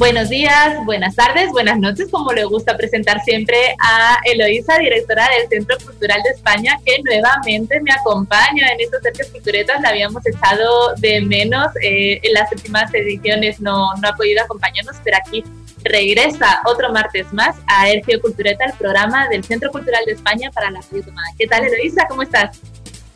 Buenos 0.00 0.30
días, 0.30 0.82
buenas 0.86 1.14
tardes, 1.14 1.50
buenas 1.52 1.78
noches, 1.78 2.08
como 2.10 2.32
le 2.32 2.44
gusta 2.44 2.74
presentar 2.74 3.22
siempre 3.22 3.76
a 3.78 4.16
Eloísa, 4.24 4.78
directora 4.78 5.28
del 5.28 5.46
Centro 5.50 5.76
Cultural 5.84 6.22
de 6.22 6.30
España, 6.30 6.78
que 6.86 7.02
nuevamente 7.02 7.78
me 7.82 7.92
acompaña 7.92 8.72
en 8.72 8.80
estos 8.80 9.02
cercos 9.02 9.26
culturetas. 9.26 9.78
La 9.82 9.90
habíamos 9.90 10.26
echado 10.26 10.94
de 10.96 11.20
menos, 11.20 11.66
eh, 11.82 12.18
en 12.22 12.32
las 12.32 12.50
últimas 12.50 12.94
ediciones 12.94 13.60
no, 13.60 13.94
no 13.96 14.08
ha 14.08 14.14
podido 14.14 14.42
acompañarnos, 14.42 14.96
pero 15.04 15.18
aquí 15.18 15.44
regresa 15.84 16.62
otro 16.64 16.90
martes 16.94 17.30
más 17.34 17.56
a 17.66 17.90
Ergio 17.90 18.22
Cultureta, 18.22 18.64
el 18.64 18.72
programa 18.78 19.28
del 19.28 19.44
Centro 19.44 19.70
Cultural 19.70 20.02
de 20.06 20.12
España 20.12 20.50
para 20.50 20.70
la 20.70 20.80
Radio 20.80 21.04
Tomada. 21.04 21.28
¿Qué 21.38 21.46
tal, 21.46 21.62
Eloísa? 21.64 22.06
¿Cómo 22.08 22.22
estás? 22.22 22.58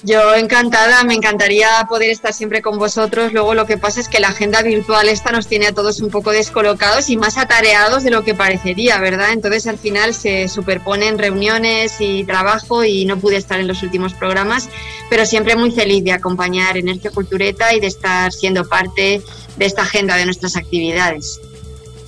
Yo 0.07 0.35
encantada, 0.35 1.03
me 1.05 1.15
encantaría 1.15 1.87
poder 1.89 2.11
estar 2.11 2.35
siempre 2.35 2.61
con 2.61 2.79
vosotros. 2.79 3.33
Luego 3.33 3.55
lo 3.55 3.65
que 3.65 3.79
pasa 3.79 4.01
es 4.01 4.11
que 4.11 4.21
la 4.21 4.29
agenda 4.29 4.61
virtual 4.61 5.09
esta 5.09 5.33
nos 5.33 5.47
tiene 5.47 5.69
a 5.69 5.73
todos 5.73 6.03
un 6.03 6.11
poco 6.11 6.31
descolocados 6.31 7.09
y 7.09 7.17
más 7.17 7.39
atareados 7.39 8.05
de 8.05 8.11
lo 8.11 8.23
que 8.23 8.35
parecería, 8.35 8.99
¿verdad? 8.99 9.33
Entonces 9.33 9.67
al 9.67 9.79
final 9.79 10.13
se 10.13 10.49
superponen 10.49 11.17
reuniones 11.17 11.95
y 12.01 12.23
trabajo 12.25 12.85
y 12.85 13.07
no 13.07 13.17
pude 13.17 13.39
estar 13.39 13.59
en 13.59 13.67
los 13.67 13.83
últimos 13.83 14.13
programas, 14.13 14.69
pero 15.09 15.25
siempre 15.25 15.57
muy 15.57 15.71
feliz 15.71 16.05
de 16.05 16.13
acompañar 16.13 16.77
Energía 16.77 17.11
Cultureta 17.11 17.73
y 17.73 17.81
de 17.81 17.87
estar 17.87 18.31
siendo 18.31 18.69
parte 18.69 19.23
de 19.57 19.65
esta 19.65 19.83
agenda 19.83 20.17
de 20.17 20.27
nuestras 20.27 20.57
actividades 20.57 21.41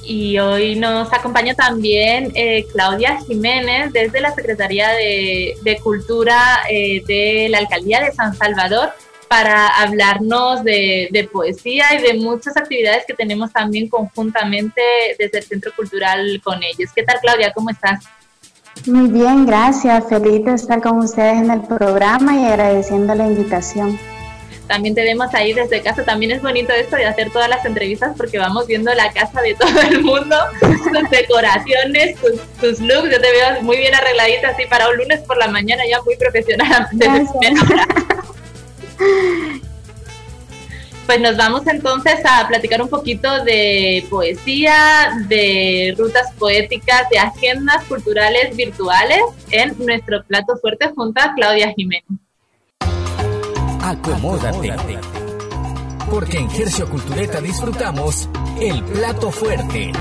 y 0.06 0.38
hoy 0.38 0.76
nos 0.76 1.12
acompaña 1.12 1.54
también 1.54 2.30
eh, 2.34 2.66
Claudia 2.72 3.18
Jiménez 3.26 3.92
desde 3.92 4.20
la 4.20 4.34
Secretaría 4.34 4.90
de, 4.90 5.80
Cultura 5.82 6.60
eh, 6.70 7.02
de 7.06 7.48
la 7.50 7.58
Alcaldía 7.58 8.00
de 8.00 8.12
San 8.12 8.34
Salvador 8.34 8.90
para 9.28 9.66
hablarnos 9.66 10.62
de, 10.62 11.28
poesía 11.32 11.86
y 11.98 12.02
de 12.02 12.14
muchas 12.14 12.56
actividades 12.56 13.04
que 13.06 13.14
tenemos 13.14 13.52
también 13.52 13.88
conjuntamente 13.88 14.80
desde 15.18 15.38
el 15.38 15.44
Centro 15.44 15.72
Cultural 15.74 16.40
con 16.42 16.62
ellos. 16.62 16.90
¿Qué 16.94 17.02
tal 17.02 17.18
Claudia? 17.20 17.52
¿Cómo 17.52 17.70
estás? 17.70 18.04
Muy 18.86 19.10
bien, 19.10 19.46
gracias. 19.46 20.08
Feliz 20.08 20.44
de 20.44 20.54
estar 20.54 20.80
con 20.80 20.98
ustedes 20.98 21.38
en 21.38 21.50
el 21.50 21.62
programa 21.62 22.36
y 22.36 22.44
agradeciendo 22.44 23.14
la 23.14 23.26
invitación 23.26 23.98
también 24.66 24.94
te 24.94 25.02
vemos 25.02 25.32
ahí 25.34 25.52
desde 25.52 25.80
casa. 25.80 26.04
También 26.04 26.32
es 26.32 26.42
bonito 26.42 26.72
esto 26.72 26.96
de 26.96 27.06
hacer 27.06 27.30
todas 27.30 27.48
las 27.48 27.64
entrevistas 27.64 28.14
porque 28.16 28.38
vamos 28.38 28.66
viendo 28.66 28.92
la 28.94 29.12
casa 29.12 29.40
de 29.40 29.54
todo 29.54 29.80
el 29.80 30.02
mundo, 30.02 30.36
tus 30.60 31.10
decoraciones, 31.10 32.16
tus, 32.60 32.80
looks. 32.80 33.10
Yo 33.10 33.20
te 33.20 33.30
veo 33.30 33.62
muy 33.62 33.78
bien 33.78 33.94
arregladita 33.94 34.48
así 34.48 34.66
para 34.66 34.88
un 34.88 34.96
lunes 34.96 35.20
por 35.20 35.36
la 35.36 35.48
mañana, 35.48 35.82
ya 35.88 36.02
muy 36.02 36.16
profesional. 36.16 36.88
Pues 41.06 41.20
nos 41.20 41.36
vamos 41.36 41.64
entonces 41.68 42.16
a 42.24 42.48
platicar 42.48 42.82
un 42.82 42.88
poquito 42.88 43.44
de 43.44 44.04
poesía, 44.10 45.12
de 45.28 45.94
rutas 45.96 46.32
poéticas, 46.36 47.08
de 47.10 47.18
agendas 47.18 47.84
culturales 47.84 48.56
virtuales 48.56 49.20
en 49.52 49.76
nuestro 49.78 50.24
plato 50.24 50.56
fuerte 50.56 50.90
junto 50.96 51.22
a 51.22 51.32
Claudia 51.34 51.72
Jiménez. 51.76 52.25
Acomódate. 53.86 54.74
Porque 56.10 56.38
en 56.38 56.50
Gercio 56.50 56.90
Cultureta 56.90 57.40
disfrutamos 57.40 58.28
el 58.60 58.82
plato 58.82 59.30
fuerte. 59.30 59.92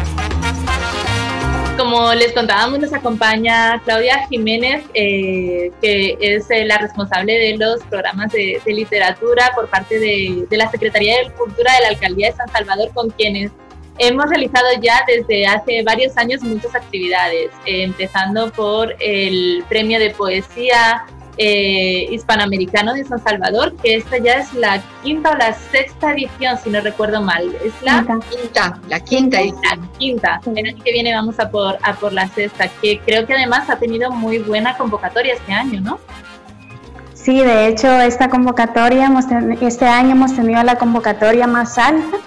Como 1.78 2.12
les 2.16 2.34
contábamos, 2.34 2.79
nos 2.79 2.91
acompaña 2.94 3.79
Claudia 3.85 4.25
Jiménez, 4.28 4.85
eh, 4.96 5.72
que 5.84 6.18
es 6.19 6.50
eh, 6.50 6.66
la 6.66 6.79
responsable 6.79 7.34
de 7.34 7.57
los 7.57 7.84
programas 7.84 8.31
de, 8.31 8.59
literatura 8.66 9.51
por 9.53 9.69
parte 9.69 10.00
de, 10.00 10.47
la 10.50 10.72
Secretaría 10.72 11.19
de 11.19 11.29
Cultura 11.34 11.72
de 11.75 11.81
la 11.81 11.88
Alcaldía 11.90 12.31
de 12.31 12.38
San 12.38 12.50
Salvador, 12.50 12.90
con 12.91 13.12
quienes 13.12 13.52
hemos 14.00 14.25
realizado 14.25 14.66
ya 14.81 15.03
desde 15.06 15.46
hace 15.46 15.84
varios 15.84 16.17
años 16.17 16.41
muchas 16.41 16.73
actividades, 16.73 17.52
eh, 17.67 17.84
empezando 17.84 18.52
por 18.52 18.96
el 19.00 19.63
premio 19.69 20.00
de 20.00 20.09
poesía 20.09 21.06
eh, 21.38 22.07
hispanoamericano 22.12 22.94
de 22.94 23.03
San 23.03 23.22
Salvador, 23.22 23.75
que 23.84 23.96
esta 23.96 24.18
ya 24.18 24.35
es 24.35 24.53
la 24.53 24.81
quinta 25.03 25.31
o 25.31 25.35
la 25.35 25.53
sexta 25.53 26.13
edición, 26.13 26.57
si 26.63 26.69
no 26.69 26.81
recuerdo 26.81 27.22
mal. 27.22 27.53
Es 27.63 27.73
la 27.81 28.06
quinta, 28.29 28.79
la 28.88 29.00
quinta 29.00 29.41
edición. 29.41 29.62
La 29.63 29.97
quinta. 29.97 30.41
El 30.46 30.57
año 30.57 30.84
que 30.84 30.91
viene 30.91 31.13
vamos 31.13 31.40
a 31.40 31.50
por, 31.50 31.78
a 31.81 31.94
por 31.94 32.13
la 32.13 32.28
sexta, 32.29 32.68
que 32.81 33.00
creo 33.00 33.25
que 33.25 33.34
además 33.34 33.69
ha 33.69 33.78
tenido 33.78 34.12
muy 34.12 34.40
buena 34.40 34.78
convocatoria 34.78 35.34
este 35.34 35.51
año, 35.51 35.81
¿no? 35.81 36.00
Sí, 37.13 37.41
de 37.41 37.67
hecho, 37.67 38.00
esta 38.02 38.29
convocatoria, 38.29 39.12
este 39.62 39.85
año 39.85 40.12
hemos 40.12 40.35
tenido 40.35 40.62
la 40.63 40.78
convocatoria 40.78 41.47
más 41.47 41.78
alta 41.78 42.17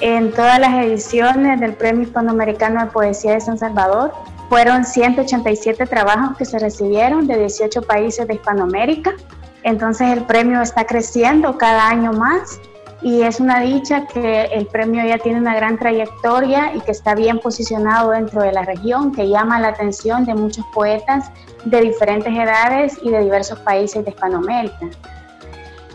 en 0.00 0.30
todas 0.30 0.60
las 0.60 0.74
ediciones 0.84 1.58
del 1.58 1.72
Premio 1.72 2.02
Hispanoamericano 2.02 2.84
de 2.84 2.90
Poesía 2.90 3.32
de 3.32 3.40
San 3.40 3.58
Salvador 3.58 4.12
fueron 4.48 4.84
187 4.84 5.86
trabajos 5.86 6.36
que 6.36 6.44
se 6.44 6.58
recibieron 6.58 7.26
de 7.26 7.38
18 7.38 7.82
países 7.82 8.26
de 8.26 8.34
Hispanoamérica. 8.34 9.14
Entonces 9.62 10.08
el 10.12 10.24
premio 10.24 10.62
está 10.62 10.84
creciendo 10.86 11.58
cada 11.58 11.88
año 11.88 12.12
más 12.12 12.60
y 13.02 13.22
es 13.22 13.40
una 13.40 13.60
dicha 13.60 14.06
que 14.06 14.44
el 14.44 14.66
premio 14.66 15.04
ya 15.04 15.18
tiene 15.18 15.38
una 15.38 15.54
gran 15.54 15.78
trayectoria 15.78 16.74
y 16.74 16.80
que 16.80 16.92
está 16.92 17.14
bien 17.14 17.38
posicionado 17.40 18.10
dentro 18.10 18.42
de 18.42 18.52
la 18.52 18.62
región, 18.62 19.12
que 19.12 19.28
llama 19.28 19.60
la 19.60 19.68
atención 19.68 20.24
de 20.24 20.34
muchos 20.34 20.64
poetas 20.72 21.30
de 21.64 21.80
diferentes 21.80 22.32
edades 22.32 22.98
y 23.02 23.10
de 23.10 23.20
diversos 23.20 23.58
países 23.60 24.04
de 24.04 24.10
Hispanoamérica 24.10 24.88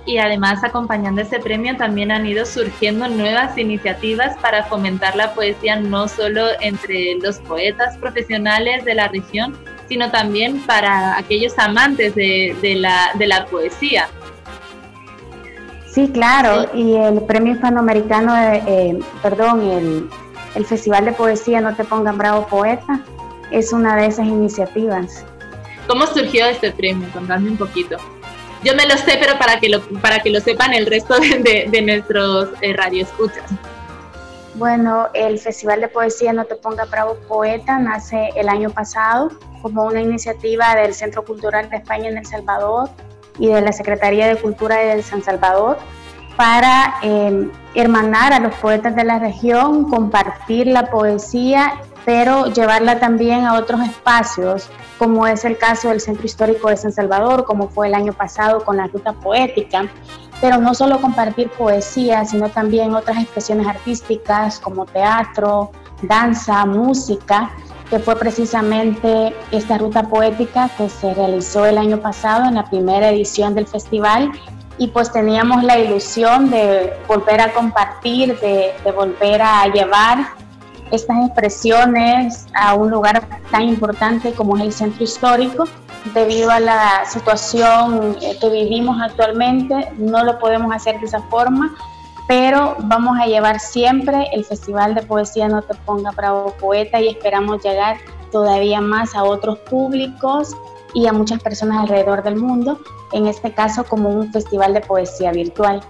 y 0.06 0.18
además 0.18 0.64
acompañando 0.64 1.22
este 1.22 1.40
premio 1.40 1.78
también 1.78 2.12
han 2.12 2.26
ido 2.26 2.46
surgiendo 2.46 3.08
nuevas 3.08 3.58
iniciativas 3.58 4.36
para 4.38 4.64
fomentar 4.64 5.16
la 5.16 5.34
poesía 5.34 5.76
no 5.76 6.08
solo 6.08 6.48
entre 6.60 7.16
los 7.22 7.38
poetas 7.40 7.98
profesionales 7.98 8.84
de 8.84 8.96
la 8.96 9.08
región, 9.10 9.56
sino 9.88 10.10
también 10.10 10.60
para 10.62 11.18
aquellos 11.18 11.58
amantes 11.60 12.16
de, 12.16 12.76
la, 12.78 13.12
de 13.16 13.28
la 13.28 13.46
poesía. 13.46 14.08
Sí, 15.86 16.10
claro, 16.10 16.70
y 16.74 16.96
el 16.96 17.22
Premio 17.24 17.54
Hispanoamericano, 17.54 18.34
eh, 18.38 18.98
perdón, 19.22 19.62
el, 19.62 20.10
el 20.56 20.66
Festival 20.66 21.06
de 21.06 21.12
Poesía 21.12 21.60
No 21.60 21.76
Te 21.76 21.84
Pongan 21.84 22.18
Bravo 22.18 22.48
Poeta 22.48 23.02
es 23.52 23.74
una 23.74 23.98
de 23.98 24.08
esas 24.08 24.26
iniciativas. 24.26 25.26
¿Cómo 25.88 26.08
surgió 26.08 26.46
este 26.46 26.72
premio? 26.72 27.10
Contadme 27.12 27.50
un 27.52 27.58
poquito. 27.58 27.98
Yo 28.64 28.76
me 28.76 28.86
lo 28.86 28.98
sé, 28.98 29.18
pero 29.20 29.38
para 29.38 29.60
que 29.60 29.70
lo, 29.70 29.82
para 30.02 30.20
que 30.20 30.30
lo 30.30 30.40
sepan 30.40 30.74
el 30.74 30.86
resto 30.86 31.16
de, 31.20 31.82
nuestros 31.82 32.50
eh, 32.62 32.74
radioescuchas. 32.74 33.50
Bueno, 34.56 35.08
el 35.14 35.40
Festival 35.40 35.82
de 35.82 35.88
Poesía 35.88 36.34
No 36.34 36.46
Te 36.46 36.56
Ponga 36.56 36.86
Bravo 36.86 37.16
Poeta 37.28 37.80
nace 37.80 38.30
el 38.36 38.50
año 38.50 38.70
pasado 38.70 39.32
como 39.62 39.86
una 39.86 40.02
iniciativa 40.02 40.76
del 40.76 40.94
Centro 40.94 41.24
Cultural 41.24 41.70
de 41.70 41.78
España 41.78 42.10
en 42.10 42.18
El 42.18 42.26
Salvador 42.26 42.90
y 43.40 43.48
de 43.48 43.62
la 43.62 43.72
Secretaría 43.72 44.28
de 44.28 44.36
Cultura 44.36 44.78
de 44.78 45.02
San 45.02 45.24
Salvador 45.24 45.78
para 46.36 46.96
eh, 47.02 47.48
hermanar 47.76 48.34
a 48.34 48.40
los 48.40 48.54
poetas 48.56 48.96
de 48.96 49.04
la 49.04 49.20
región, 49.20 49.90
compartir 49.90 50.68
la 50.68 50.90
poesía 50.90 51.80
pero 52.06 52.48
llevarla 52.48 53.00
también 53.00 53.46
a 53.46 53.54
otros 53.54 53.82
espacios, 53.82 54.70
como 55.02 55.26
es 55.26 55.46
el 55.46 55.58
caso 55.58 55.90
del 55.90 56.00
Centro 56.00 56.28
Histórico 56.28 56.70
de 56.70 56.78
San 56.78 56.92
Salvador, 56.92 57.44
como 57.46 57.70
fue 57.70 57.88
el 57.88 57.96
año 57.96 58.14
pasado 58.14 58.64
con 58.64 58.78
la 58.78 58.86
Ruta 58.86 59.14
Poética, 59.14 59.90
pero 60.40 60.60
no 60.60 60.76
solo 60.76 61.02
compartir 61.02 61.50
poesía, 61.50 62.24
sino 62.24 62.50
también 62.50 62.94
otras 62.94 63.18
expresiones 63.18 63.66
artísticas 63.66 64.60
como 64.60 64.86
teatro, 64.86 65.72
danza, 66.04 66.68
música, 66.68 67.50
que 67.90 67.98
fue 67.98 68.16
precisamente 68.16 69.34
esta 69.52 69.80
ruta 69.80 70.04
poética 70.04 70.70
que 70.78 70.88
se 70.88 71.16
realizó 71.16 71.66
el 71.66 71.80
año 71.80 71.98
pasado 71.98 72.48
en 72.48 72.54
la 72.54 72.70
primera 72.70 73.10
edición 73.10 73.56
del 73.56 73.66
festival. 73.66 74.32
Y 74.78 74.90
pues 74.90 75.12
teníamos 75.12 75.64
la 75.64 75.80
ilusión 75.80 76.52
de 76.52 76.94
volver 77.08 77.42
a 77.42 77.54
compartir, 77.54 78.40
de, 78.40 78.76
de 78.84 78.92
volver 78.92 79.42
a 79.42 79.66
llevar 79.66 80.41
estas 80.92 81.26
expresiones 81.26 82.48
a 82.54 82.74
un 82.74 82.92
lugar 82.92 83.28
tan 83.50 83.64
importante 83.64 84.34
como 84.34 84.58
es 84.58 84.64
el 84.64 84.74
centro 84.74 85.04
histórico. 85.04 85.66
Debido 86.14 86.50
a 86.50 86.60
la 86.60 87.06
situación 87.06 88.18
eh, 88.22 88.38
que 88.40 88.50
vivimos 88.50 89.00
actualmente, 89.02 89.92
no 89.98 90.24
lo 90.24 90.40
podemos 90.40 90.74
hacer 90.74 91.00
de 91.00 91.06
esa 91.06 91.22
forma, 91.24 91.76
pero 92.28 92.76
vamos 92.80 93.18
a 93.20 93.28
llevar 93.28 93.60
siempre 93.60 94.28
el 94.34 94.44
Festival 94.44 94.96
de 94.96 95.04
Poesía 95.04 95.48
No 95.48 95.62
Te 95.62 95.76
Ponga 95.76 96.12
Bravo 96.12 96.56
Poeta 96.60 97.00
y 97.00 97.10
esperamos 97.10 97.64
llegar 97.64 97.98
todavía 98.32 98.82
más 98.82 99.16
a 99.16 99.24
otros 99.24 99.60
públicos 99.60 100.56
y 100.94 101.08
a 101.08 101.14
muchas 101.14 101.42
personas 101.42 101.80
alrededor 101.80 102.24
del 102.24 102.36
mundo, 102.36 102.80
en 103.12 103.28
este 103.28 103.54
caso 103.54 103.84
como 103.84 104.10
un 104.10 104.32
festival 104.32 104.74
de 104.74 104.82
poesía 104.82 105.32
virtual. 105.32 105.82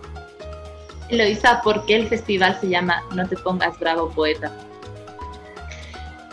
Eloisa, 1.09 1.61
¿por 1.63 1.85
qué 1.85 1.95
el 1.95 2.07
festival 2.07 2.57
se 2.59 2.69
llama 2.69 3.03
No 3.13 3.27
te 3.27 3.35
pongas 3.37 3.77
bravo 3.79 4.09
poeta? 4.09 4.51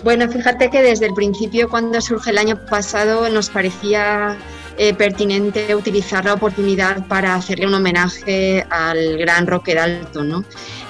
Bueno, 0.04 0.28
fíjate 0.28 0.70
que 0.70 0.82
desde 0.82 1.06
el 1.06 1.14
principio, 1.14 1.68
cuando 1.68 2.00
surge 2.00 2.30
el 2.30 2.38
año 2.38 2.56
pasado, 2.66 3.28
nos 3.28 3.50
parecía 3.50 4.36
eh, 4.76 4.94
pertinente 4.94 5.74
utilizar 5.74 6.24
la 6.24 6.34
oportunidad 6.34 7.04
para 7.08 7.34
hacerle 7.34 7.66
un 7.66 7.74
homenaje 7.74 8.64
al 8.70 9.18
gran 9.18 9.48
Roque 9.48 9.74
Dalton, 9.74 10.28
¿no? 10.28 10.44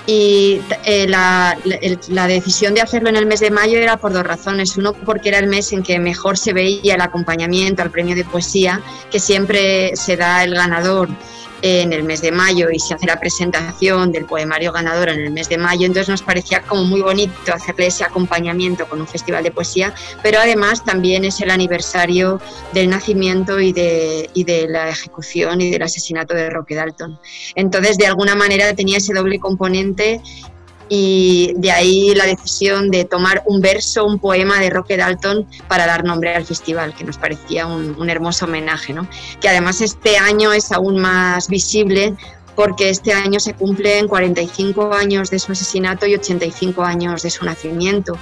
Y 0.06 0.60
eh, 0.84 1.06
la, 1.08 1.56
la, 2.08 2.26
decisión 2.26 2.74
de 2.74 2.82
hacerlo 2.82 3.08
en 3.08 3.16
el 3.16 3.24
mes 3.24 3.40
de 3.40 3.50
mayo 3.50 3.78
era 3.78 3.96
por 3.96 4.12
dos 4.12 4.24
razones. 4.24 4.76
Uno, 4.76 4.92
porque 4.92 5.30
era 5.30 5.38
el 5.38 5.46
mes 5.46 5.72
en 5.72 5.82
que 5.82 5.98
mejor 5.98 6.36
se 6.36 6.52
veía 6.52 6.94
el 6.94 7.00
acompañamiento 7.00 7.82
al 7.82 7.90
premio 7.90 8.14
de 8.14 8.24
poesía, 8.24 8.82
que 9.10 9.20
siempre 9.20 9.96
se 9.96 10.18
da 10.18 10.44
el 10.44 10.54
ganador 10.54 11.08
en 11.62 11.92
el 11.92 12.04
mes 12.04 12.20
de 12.20 12.32
mayo 12.32 12.70
y 12.70 12.78
se 12.78 12.94
hace 12.94 13.06
la 13.06 13.18
presentación 13.18 14.12
del 14.12 14.24
poemario 14.24 14.72
ganador 14.72 15.08
en 15.08 15.20
el 15.20 15.30
mes 15.30 15.48
de 15.48 15.58
mayo, 15.58 15.86
entonces 15.86 16.08
nos 16.08 16.22
parecía 16.22 16.62
como 16.62 16.84
muy 16.84 17.00
bonito 17.00 17.52
hacerle 17.52 17.86
ese 17.86 18.04
acompañamiento 18.04 18.88
con 18.88 19.00
un 19.00 19.06
festival 19.06 19.42
de 19.44 19.50
poesía, 19.50 19.94
pero 20.22 20.38
además 20.38 20.84
también 20.84 21.24
es 21.24 21.40
el 21.40 21.50
aniversario 21.50 22.40
del 22.72 22.90
nacimiento 22.90 23.60
y 23.60 23.72
de, 23.72 24.30
y 24.34 24.44
de 24.44 24.68
la 24.68 24.90
ejecución 24.90 25.60
y 25.60 25.70
del 25.70 25.82
asesinato 25.82 26.34
de 26.34 26.50
Roque 26.50 26.74
Dalton. 26.74 27.18
Entonces, 27.54 27.98
de 27.98 28.06
alguna 28.06 28.34
manera 28.34 28.74
tenía 28.74 28.98
ese 28.98 29.14
doble 29.14 29.38
componente 29.38 30.20
y 30.88 31.52
de 31.56 31.70
ahí 31.70 32.14
la 32.14 32.26
decisión 32.26 32.90
de 32.90 33.04
tomar 33.04 33.42
un 33.46 33.60
verso, 33.60 34.04
un 34.04 34.18
poema 34.18 34.58
de 34.60 34.70
Roque 34.70 34.96
Dalton 34.96 35.46
para 35.68 35.86
dar 35.86 36.04
nombre 36.04 36.34
al 36.34 36.44
festival, 36.44 36.94
que 36.94 37.04
nos 37.04 37.18
parecía 37.18 37.66
un, 37.66 38.08
hermoso 38.08 38.46
homenaje, 38.46 38.92
¿no? 38.92 39.06
que 39.40 39.48
además 39.48 39.80
este 39.80 40.16
año 40.16 40.52
es 40.52 40.72
aún 40.72 40.98
más 40.98 41.48
visible 41.48 42.16
porque 42.58 42.90
este 42.90 43.12
año 43.12 43.38
se 43.38 43.54
cumplen 43.54 44.08
45 44.08 44.92
años 44.92 45.30
de 45.30 45.38
su 45.38 45.52
asesinato 45.52 46.06
y 46.06 46.16
85 46.16 46.82
años 46.82 47.22
de 47.22 47.30
su 47.30 47.44
nacimiento. 47.44 48.18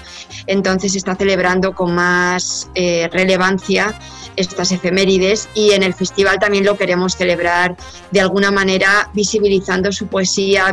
Entonces 0.47 0.93
se 0.93 0.99
está 0.99 1.15
celebrando 1.15 1.75
con 1.75 1.95
más 1.95 2.69
eh, 2.75 3.09
relevancia 3.11 3.99
estas 4.37 4.73
efemérides 4.73 5.49
y 5.55 5.71
en 5.71 5.83
el 5.83 5.95
festival 5.95 6.39
también 6.39 6.67
lo 6.67 6.77
queremos 6.77 7.17
celebrar 7.17 7.79
de 8.11 8.21
alguna 8.21 8.51
manera 8.51 9.09
visibilizando 9.15 9.91
su 9.91 10.07
poesía, 10.07 10.71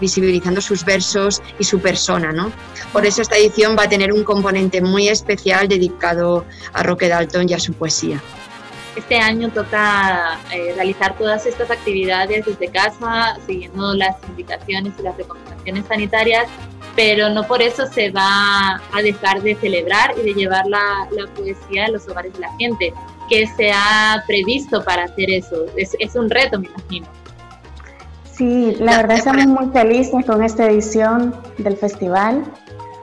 visibilizando 0.00 0.60
sus 0.60 0.84
versos 0.84 1.42
y 1.58 1.64
su 1.64 1.80
persona. 1.80 2.30
¿no? 2.30 2.52
Por 2.92 3.06
eso 3.06 3.22
esta 3.22 3.36
edición 3.36 3.74
va 3.76 3.82
a 3.82 3.88
tener 3.88 4.12
un 4.12 4.22
componente 4.22 4.80
muy 4.82 5.08
especial 5.08 5.66
dedicado 5.66 6.44
a 6.72 6.84
Roque 6.84 7.08
Dalton 7.08 7.48
y 7.48 7.54
a 7.54 7.58
su 7.58 7.72
poesía. 7.72 8.22
Este 9.00 9.18
año 9.18 9.48
toca 9.48 10.38
eh, 10.52 10.72
realizar 10.74 11.16
todas 11.16 11.46
estas 11.46 11.70
actividades 11.70 12.44
desde 12.44 12.68
casa, 12.68 13.36
siguiendo 13.46 13.94
las 13.94 14.14
indicaciones 14.28 14.92
y 14.98 15.02
las 15.02 15.16
recomendaciones 15.16 15.86
sanitarias, 15.86 16.46
pero 16.94 17.30
no 17.30 17.46
por 17.46 17.62
eso 17.62 17.86
se 17.86 18.10
va 18.10 18.78
a 18.92 19.02
dejar 19.02 19.40
de 19.40 19.54
celebrar 19.54 20.14
y 20.18 20.22
de 20.22 20.34
llevar 20.34 20.66
la, 20.66 21.08
la 21.12 21.26
poesía 21.32 21.86
a 21.86 21.88
los 21.88 22.06
hogares 22.08 22.34
de 22.34 22.40
la 22.40 22.52
gente. 22.58 22.92
que 23.30 23.46
se 23.56 23.70
ha 23.72 24.22
previsto 24.26 24.84
para 24.84 25.04
hacer 25.04 25.30
eso? 25.30 25.64
Es, 25.76 25.96
es 25.98 26.14
un 26.14 26.28
reto, 26.28 26.60
me 26.60 26.66
imagino. 26.66 27.06
Sí, 28.30 28.76
la 28.80 28.98
verdad 28.98 29.16
estamos 29.16 29.46
muy 29.46 29.72
felices 29.72 30.26
con 30.26 30.42
esta 30.42 30.66
edición 30.66 31.34
del 31.56 31.76
festival. 31.76 32.44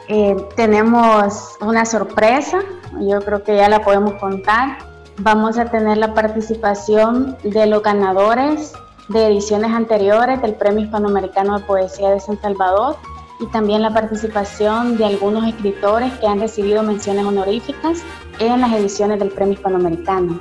Eh, 0.10 0.36
tenemos 0.56 1.58
una 1.62 1.86
sorpresa, 1.86 2.60
yo 3.00 3.20
creo 3.22 3.44
que 3.44 3.56
ya 3.56 3.68
la 3.68 3.80
podemos 3.82 4.14
contar. 4.14 4.87
Vamos 5.20 5.58
a 5.58 5.66
tener 5.66 5.98
la 5.98 6.14
participación 6.14 7.38
de 7.44 7.66
los 7.66 7.82
ganadores 7.82 8.74
de 9.08 9.26
ediciones 9.26 9.72
anteriores 9.72 10.40
del 10.44 10.54
Premio 10.54 10.86
Hispanoamericano 10.86 11.58
de 11.58 11.66
Poesía 11.66 12.12
de 12.12 12.20
San 12.20 12.40
Salvador 12.40 12.98
y 13.40 13.48
también 13.48 13.82
la 13.82 13.92
participación 13.92 14.96
de 14.96 15.06
algunos 15.06 15.48
escritores 15.48 16.14
que 16.20 16.28
han 16.28 16.40
recibido 16.40 16.84
menciones 16.84 17.26
honoríficas 17.26 18.00
en 18.38 18.62
las 18.62 18.72
ediciones 18.74 19.18
del 19.18 19.30
Premio 19.30 19.56
Hispanoamericano. 19.56 20.40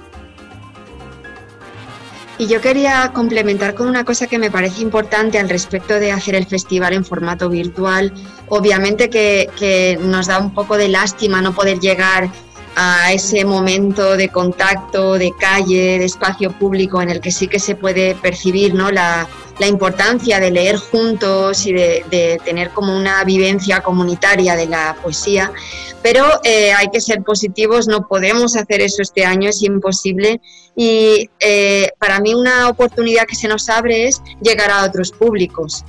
Y 2.39 2.47
yo 2.47 2.61
quería 2.61 3.13
complementar 3.15 3.75
con 3.75 3.89
una 3.89 4.05
cosa 4.05 4.27
que 4.27 4.39
me 4.39 4.51
parece 4.51 4.83
importante 4.83 5.39
al 5.39 5.49
respecto 5.49 5.95
de 5.95 6.13
hacer 6.13 6.35
el 6.35 6.45
festival 6.45 6.93
en 6.93 7.03
formato 7.03 7.49
virtual. 7.49 8.13
Obviamente 8.49 9.09
que, 9.09 9.49
que 9.59 9.99
nos 10.03 10.27
da 10.27 10.39
un 10.39 10.53
poco 10.53 10.77
de 10.77 10.89
lástima 10.89 11.41
no 11.41 11.55
poder 11.55 11.81
llegar 11.81 12.29
a 12.77 13.13
ese 13.13 13.45
momento 13.45 14.17
de 14.17 14.29
contacto, 14.29 15.15
de 15.15 15.33
calle, 15.39 15.99
de 15.99 16.05
espacio 16.05 16.53
público 16.53 17.01
en 17.01 17.11
el 17.11 17.21
que 17.21 17.33
sí 17.33 17.49
que 17.49 17.59
se 17.59 17.75
puede 17.75 18.15
percibir 18.15 18.75
¿no? 18.75 18.91
la, 18.91 19.27
la 19.59 19.67
importancia 19.67 20.39
de 20.41 20.51
leer 20.51 20.77
juntos 20.77 21.67
y 21.67 21.73
de, 21.73 22.39
tener 22.45 22.71
como 22.71 22.95
una 22.95 23.25
vivencia 23.25 23.81
comunitaria 23.81 24.57
de 24.57 24.67
la 24.67 24.97
poesía, 25.03 25.53
pero 26.03 26.25
eh, 26.45 26.73
hay 26.73 26.89
que 26.89 27.01
ser 27.01 27.23
positivos, 27.23 27.89
no 27.89 28.07
podemos 28.07 28.57
hacer 28.57 28.83
eso 28.83 29.03
este 29.03 29.25
año, 29.25 29.49
es 29.49 29.63
imposible. 29.63 30.41
Y 30.77 31.31
eh, 31.41 31.91
para 31.99 32.21
mí 32.21 32.35
una 32.35 32.69
oportunidad 32.69 33.25
que 33.25 33.35
se 33.35 33.49
nos 33.49 33.69
abre 33.71 34.07
es 34.07 34.23
llegar 34.43 34.71
a 34.71 34.85
otros 34.85 35.11
públicos 35.13 35.85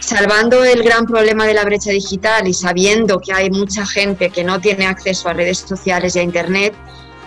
salvando 0.00 0.64
el 0.64 0.82
gran 0.82 1.06
problema 1.06 1.46
de 1.46 1.54
la 1.54 1.64
brecha 1.64 1.90
digital 1.90 2.46
y 2.46 2.54
sabiendo 2.54 3.20
que 3.20 3.32
hay 3.32 3.50
mucha 3.50 3.86
gente 3.86 4.30
que 4.30 4.44
no 4.44 4.60
tiene 4.60 4.86
acceso 4.86 5.28
a 5.28 5.34
redes 5.34 5.58
sociales 5.58 6.16
y 6.16 6.20
a 6.20 6.22
Internet, 6.22 6.74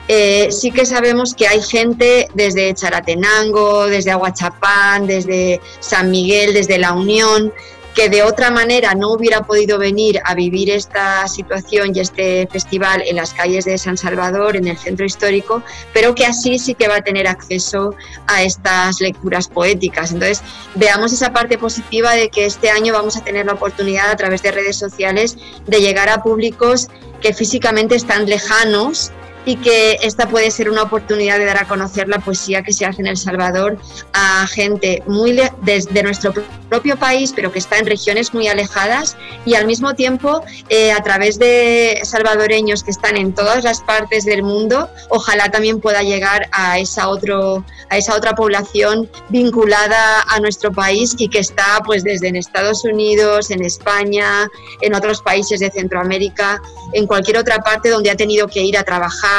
eh, 0.07 0.49
sí 0.51 0.71
que 0.71 0.85
sabemos 0.85 1.33
que 1.33 1.47
hay 1.47 1.61
gente 1.61 2.27
desde 2.33 2.73
Charatenango, 2.73 3.87
desde 3.87 4.11
Aguachapán, 4.11 5.07
desde 5.07 5.61
San 5.79 6.11
Miguel, 6.11 6.53
desde 6.53 6.77
La 6.77 6.93
Unión, 6.93 7.53
que 7.95 8.09
de 8.09 8.23
otra 8.23 8.51
manera 8.51 8.93
no 8.95 9.11
hubiera 9.11 9.41
podido 9.41 9.77
venir 9.77 10.19
a 10.23 10.33
vivir 10.33 10.69
esta 10.69 11.27
situación 11.27 11.91
y 11.93 11.99
este 11.99 12.47
festival 12.51 13.03
en 13.05 13.17
las 13.17 13.33
calles 13.33 13.65
de 13.65 13.77
San 13.77 13.97
Salvador, 13.97 14.55
en 14.55 14.67
el 14.67 14.77
centro 14.77 15.05
histórico, 15.05 15.63
pero 15.93 16.15
que 16.15 16.25
así 16.25 16.57
sí 16.57 16.73
que 16.73 16.87
va 16.87 16.97
a 16.97 17.01
tener 17.01 17.27
acceso 17.27 17.95
a 18.27 18.43
estas 18.43 19.01
lecturas 19.01 19.47
poéticas. 19.47 20.11
Entonces, 20.11 20.41
veamos 20.75 21.11
esa 21.11 21.33
parte 21.33 21.57
positiva 21.57 22.13
de 22.13 22.29
que 22.29 22.45
este 22.45 22.69
año 22.69 22.93
vamos 22.93 23.17
a 23.17 23.23
tener 23.23 23.45
la 23.45 23.53
oportunidad 23.53 24.09
a 24.09 24.15
través 24.15 24.41
de 24.41 24.51
redes 24.51 24.77
sociales 24.77 25.37
de 25.67 25.81
llegar 25.81 26.09
a 26.09 26.23
públicos 26.23 26.87
que 27.21 27.33
físicamente 27.33 27.95
están 27.95 28.25
lejanos 28.27 29.11
y 29.45 29.55
que 29.57 29.97
esta 30.03 30.27
puede 30.29 30.51
ser 30.51 30.69
una 30.69 30.83
oportunidad 30.83 31.39
de 31.39 31.45
dar 31.45 31.57
a 31.57 31.67
conocer 31.67 32.07
la 32.07 32.19
poesía 32.19 32.63
que 32.63 32.73
se 32.73 32.85
hace 32.85 33.01
en 33.01 33.07
El 33.07 33.17
Salvador 33.17 33.77
a 34.13 34.45
gente 34.47 35.03
muy 35.07 35.39
desde 35.61 36.03
nuestro 36.03 36.33
propio 36.69 36.97
país, 36.97 37.33
pero 37.35 37.51
que 37.51 37.59
está 37.59 37.77
en 37.77 37.85
regiones 37.85 38.33
muy 38.33 38.47
alejadas 38.47 39.17
y 39.45 39.55
al 39.55 39.65
mismo 39.65 39.93
tiempo 39.95 40.43
eh, 40.69 40.91
a 40.91 41.01
través 41.01 41.39
de 41.39 41.99
salvadoreños 42.03 42.83
que 42.83 42.91
están 42.91 43.17
en 43.17 43.33
todas 43.33 43.63
las 43.63 43.81
partes 43.81 44.25
del 44.25 44.43
mundo, 44.43 44.89
ojalá 45.09 45.49
también 45.49 45.79
pueda 45.79 46.03
llegar 46.03 46.47
a 46.51 46.79
esa, 46.79 47.09
otro, 47.09 47.65
a 47.89 47.97
esa 47.97 48.15
otra 48.15 48.33
población 48.35 49.09
vinculada 49.29 50.21
a 50.27 50.39
nuestro 50.39 50.71
país 50.71 51.15
y 51.17 51.29
que 51.29 51.39
está 51.39 51.81
pues 51.85 52.03
desde 52.03 52.27
en 52.27 52.35
Estados 52.35 52.83
Unidos, 52.85 53.51
en 53.51 53.63
España, 53.63 54.49
en 54.81 54.93
otros 54.93 55.21
países 55.21 55.59
de 55.59 55.71
Centroamérica, 55.71 56.61
en 56.93 57.07
cualquier 57.07 57.37
otra 57.37 57.59
parte 57.59 57.89
donde 57.89 58.11
ha 58.11 58.15
tenido 58.15 58.47
que 58.47 58.61
ir 58.61 58.77
a 58.77 58.83
trabajar 58.83 59.30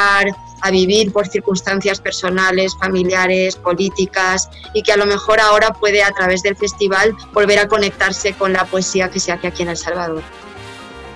a 0.63 0.71
vivir 0.71 1.11
por 1.11 1.27
circunstancias 1.27 1.99
personales, 1.99 2.75
familiares, 2.79 3.57
políticas 3.57 4.49
y 4.73 4.81
que 4.81 4.93
a 4.93 4.97
lo 4.97 5.05
mejor 5.05 5.41
ahora 5.41 5.73
puede 5.73 6.01
a 6.01 6.11
través 6.11 6.41
del 6.41 6.55
festival 6.55 7.13
volver 7.33 7.59
a 7.59 7.67
conectarse 7.67 8.33
con 8.33 8.53
la 8.53 8.63
poesía 8.63 9.09
que 9.09 9.19
se 9.19 9.33
hace 9.33 9.47
aquí 9.47 9.63
en 9.63 9.69
El 9.69 9.77
Salvador. 9.77 10.23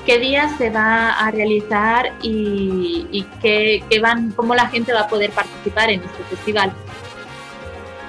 ¿Qué 0.05 0.19
días 0.19 0.51
se 0.57 0.69
va 0.69 1.11
a 1.11 1.31
realizar 1.31 2.13
y, 2.21 3.25
qué, 3.41 3.81
van, 4.01 4.31
cómo 4.31 4.53
la 4.53 4.67
gente 4.67 4.93
va 4.93 5.01
a 5.01 5.07
poder 5.07 5.31
participar 5.31 5.89
en 5.89 6.01
este 6.01 6.23
festival? 6.29 6.73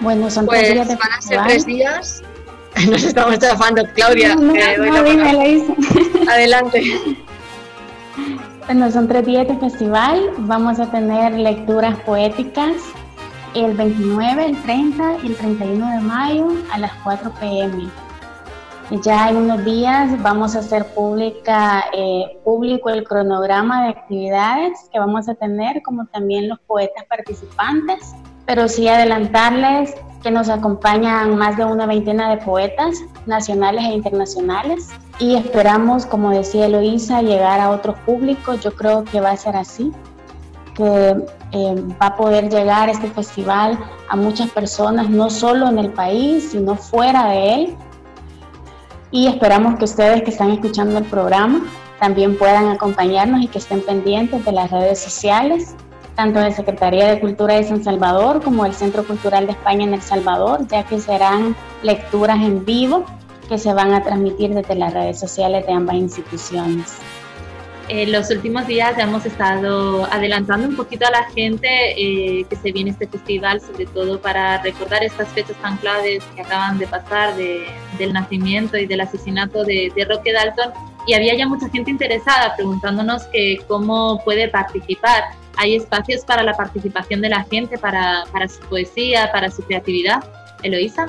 Bueno, 0.00 0.30
son 0.30 0.46
tres 0.46 0.60
pues 0.60 0.74
días 0.74 0.88
van 0.98 1.12
a 1.12 1.20
ser 1.20 1.40
tres 1.44 1.66
días. 1.66 2.22
Nos 2.88 3.02
estamos 3.02 3.38
chafando, 3.38 3.82
Claudia. 3.94 4.36
Adelante. 6.28 6.82
Bueno, 8.68 8.90
son 8.90 9.08
tres 9.08 9.24
días 9.24 9.48
de 9.48 9.56
festival. 9.56 10.30
Vamos 10.40 10.78
a 10.78 10.90
tener 10.90 11.32
lecturas 11.32 11.98
poéticas 12.00 12.76
el 13.54 13.72
29, 13.74 14.44
el 14.44 14.62
30 14.62 15.16
y 15.22 15.28
el 15.28 15.36
31 15.36 15.90
de 15.90 16.00
mayo 16.00 16.48
a 16.70 16.76
las 16.76 16.92
4 17.02 17.32
pm. 17.40 17.88
Ya 19.02 19.30
en 19.30 19.38
unos 19.38 19.64
días 19.64 20.22
vamos 20.22 20.54
a 20.54 20.58
hacer 20.58 20.84
pública, 20.88 21.86
eh, 21.94 22.38
público 22.44 22.90
el 22.90 23.04
cronograma 23.04 23.84
de 23.84 23.88
actividades 23.88 24.78
que 24.92 24.98
vamos 24.98 25.30
a 25.30 25.34
tener, 25.34 25.80
como 25.80 26.04
también 26.04 26.46
los 26.46 26.58
poetas 26.60 27.06
participantes. 27.08 28.14
pero 28.44 28.68
sí 28.68 28.86
adelantarles 28.86 29.94
que 30.22 30.30
nos 30.30 30.48
acompañan 30.48 31.36
más 31.36 31.56
de 31.56 31.64
una 31.64 31.86
veintena 31.86 32.30
de 32.30 32.38
poetas 32.38 32.96
nacionales 33.26 33.84
e 33.84 33.92
internacionales 33.92 34.88
y 35.18 35.34
esperamos, 35.34 36.06
como 36.06 36.30
decía 36.30 36.66
Eloísa, 36.66 37.22
llegar 37.22 37.60
a 37.60 37.70
otros 37.70 37.98
públicos. 38.00 38.60
Yo 38.60 38.72
creo 38.72 39.04
que 39.04 39.20
va 39.20 39.30
a 39.30 39.36
ser 39.36 39.56
así, 39.56 39.92
que 40.74 41.16
eh, 41.52 41.74
va 42.00 42.06
a 42.06 42.16
poder 42.16 42.48
llegar 42.48 42.88
este 42.88 43.08
festival 43.08 43.78
a 44.08 44.16
muchas 44.16 44.50
personas, 44.50 45.08
no 45.10 45.30
solo 45.30 45.68
en 45.68 45.78
el 45.78 45.90
país, 45.90 46.50
sino 46.52 46.76
fuera 46.76 47.28
de 47.30 47.54
él. 47.54 47.76
Y 49.10 49.26
esperamos 49.26 49.78
que 49.78 49.84
ustedes 49.84 50.22
que 50.22 50.30
están 50.30 50.50
escuchando 50.50 50.98
el 50.98 51.04
programa 51.04 51.62
también 51.98 52.38
puedan 52.38 52.68
acompañarnos 52.68 53.42
y 53.42 53.48
que 53.48 53.58
estén 53.58 53.80
pendientes 53.80 54.44
de 54.44 54.52
las 54.52 54.70
redes 54.70 55.00
sociales 55.00 55.74
tanto 56.18 56.40
de 56.40 56.50
Secretaría 56.50 57.06
de 57.06 57.20
Cultura 57.20 57.54
de 57.54 57.62
San 57.62 57.84
Salvador 57.84 58.42
como 58.42 58.64
del 58.64 58.74
Centro 58.74 59.04
Cultural 59.06 59.46
de 59.46 59.52
España 59.52 59.84
en 59.84 59.94
El 59.94 60.02
Salvador, 60.02 60.66
ya 60.66 60.82
que 60.82 60.98
serán 60.98 61.54
lecturas 61.84 62.38
en 62.42 62.64
vivo 62.64 63.06
que 63.48 63.56
se 63.56 63.72
van 63.72 63.94
a 63.94 64.02
transmitir 64.02 64.52
desde 64.52 64.74
las 64.74 64.92
redes 64.92 65.20
sociales 65.20 65.64
de 65.64 65.72
ambas 65.72 65.94
instituciones. 65.94 66.98
En 67.86 68.10
los 68.10 68.30
últimos 68.30 68.66
días 68.66 68.98
hemos 68.98 69.26
estado 69.26 70.06
adelantando 70.06 70.66
un 70.66 70.74
poquito 70.74 71.06
a 71.06 71.10
la 71.12 71.22
gente 71.30 71.68
eh, 71.96 72.44
que 72.50 72.56
se 72.56 72.72
viene 72.72 72.90
este 72.90 73.06
festival, 73.06 73.60
sobre 73.60 73.86
todo 73.86 74.20
para 74.20 74.60
recordar 74.60 75.04
estas 75.04 75.28
fechas 75.28 75.56
tan 75.62 75.76
claves 75.76 76.24
que 76.34 76.40
acaban 76.42 76.78
de 76.78 76.88
pasar 76.88 77.36
del 77.36 78.12
nacimiento 78.12 78.76
y 78.76 78.86
del 78.86 79.02
asesinato 79.02 79.62
de, 79.62 79.92
de 79.94 80.04
Roque 80.04 80.32
Dalton. 80.32 80.72
Y 81.06 81.14
había 81.14 81.36
ya 81.36 81.46
mucha 81.46 81.68
gente 81.68 81.92
interesada 81.92 82.56
preguntándonos 82.56 83.22
que 83.26 83.60
cómo 83.68 84.20
puede 84.24 84.48
participar 84.48 85.22
hay 85.58 85.74
espacios 85.74 86.24
para 86.24 86.42
la 86.44 86.56
participación 86.56 87.20
de 87.20 87.28
la 87.28 87.44
gente, 87.44 87.78
para, 87.78 88.24
su 88.48 88.60
poesía, 88.68 89.30
para 89.32 89.50
su 89.50 89.62
creatividad. 89.62 90.24
Eloísa. 90.62 91.08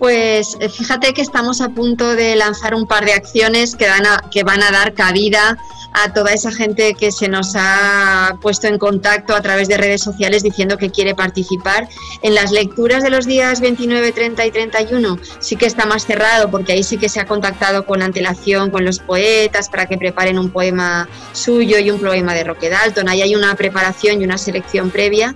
Pues 0.00 0.56
eh, 0.60 0.70
fíjate 0.70 1.12
que 1.12 1.20
estamos 1.20 1.60
a 1.60 1.68
punto 1.68 2.16
de 2.16 2.34
lanzar 2.34 2.74
un 2.74 2.86
par 2.86 3.04
de 3.04 3.12
acciones 3.12 3.76
que, 3.76 3.86
que 4.30 4.42
van 4.44 4.62
a 4.62 4.70
dar 4.70 4.94
cabida 4.94 5.58
a 5.92 6.14
toda 6.14 6.32
esa 6.32 6.50
gente 6.50 6.94
que 6.94 7.12
se 7.12 7.28
nos 7.28 7.52
ha 7.54 8.38
puesto 8.40 8.66
en 8.66 8.78
contacto 8.78 9.34
a 9.34 9.42
través 9.42 9.68
de 9.68 9.76
redes 9.76 10.02
sociales 10.02 10.42
diciendo 10.42 10.78
que 10.78 10.88
quiere 10.88 11.14
participar. 11.14 11.86
En 12.22 12.34
las 12.34 12.50
lecturas 12.50 13.02
de 13.02 13.10
los 13.10 13.26
días 13.26 13.60
29, 13.60 14.12
30 14.12 14.46
y 14.46 14.50
31 14.50 15.18
sí 15.38 15.56
que 15.56 15.66
está 15.66 15.84
más 15.84 16.06
cerrado 16.06 16.50
porque 16.50 16.72
ahí 16.72 16.82
sí 16.82 16.96
que 16.96 17.10
se 17.10 17.20
ha 17.20 17.26
contactado 17.26 17.84
con 17.84 18.00
antelación 18.00 18.70
con 18.70 18.86
los 18.86 19.00
poetas 19.00 19.68
para 19.68 19.84
que 19.84 19.98
preparen 19.98 20.38
un 20.38 20.50
poema 20.50 21.10
suyo 21.32 21.78
y 21.78 21.90
un 21.90 22.00
poema 22.00 22.32
de 22.32 22.44
Roque 22.44 22.70
Dalton. 22.70 23.06
Ahí 23.10 23.20
hay 23.20 23.34
una 23.34 23.54
preparación 23.54 24.22
y 24.22 24.24
una 24.24 24.38
selección 24.38 24.90
previa. 24.90 25.34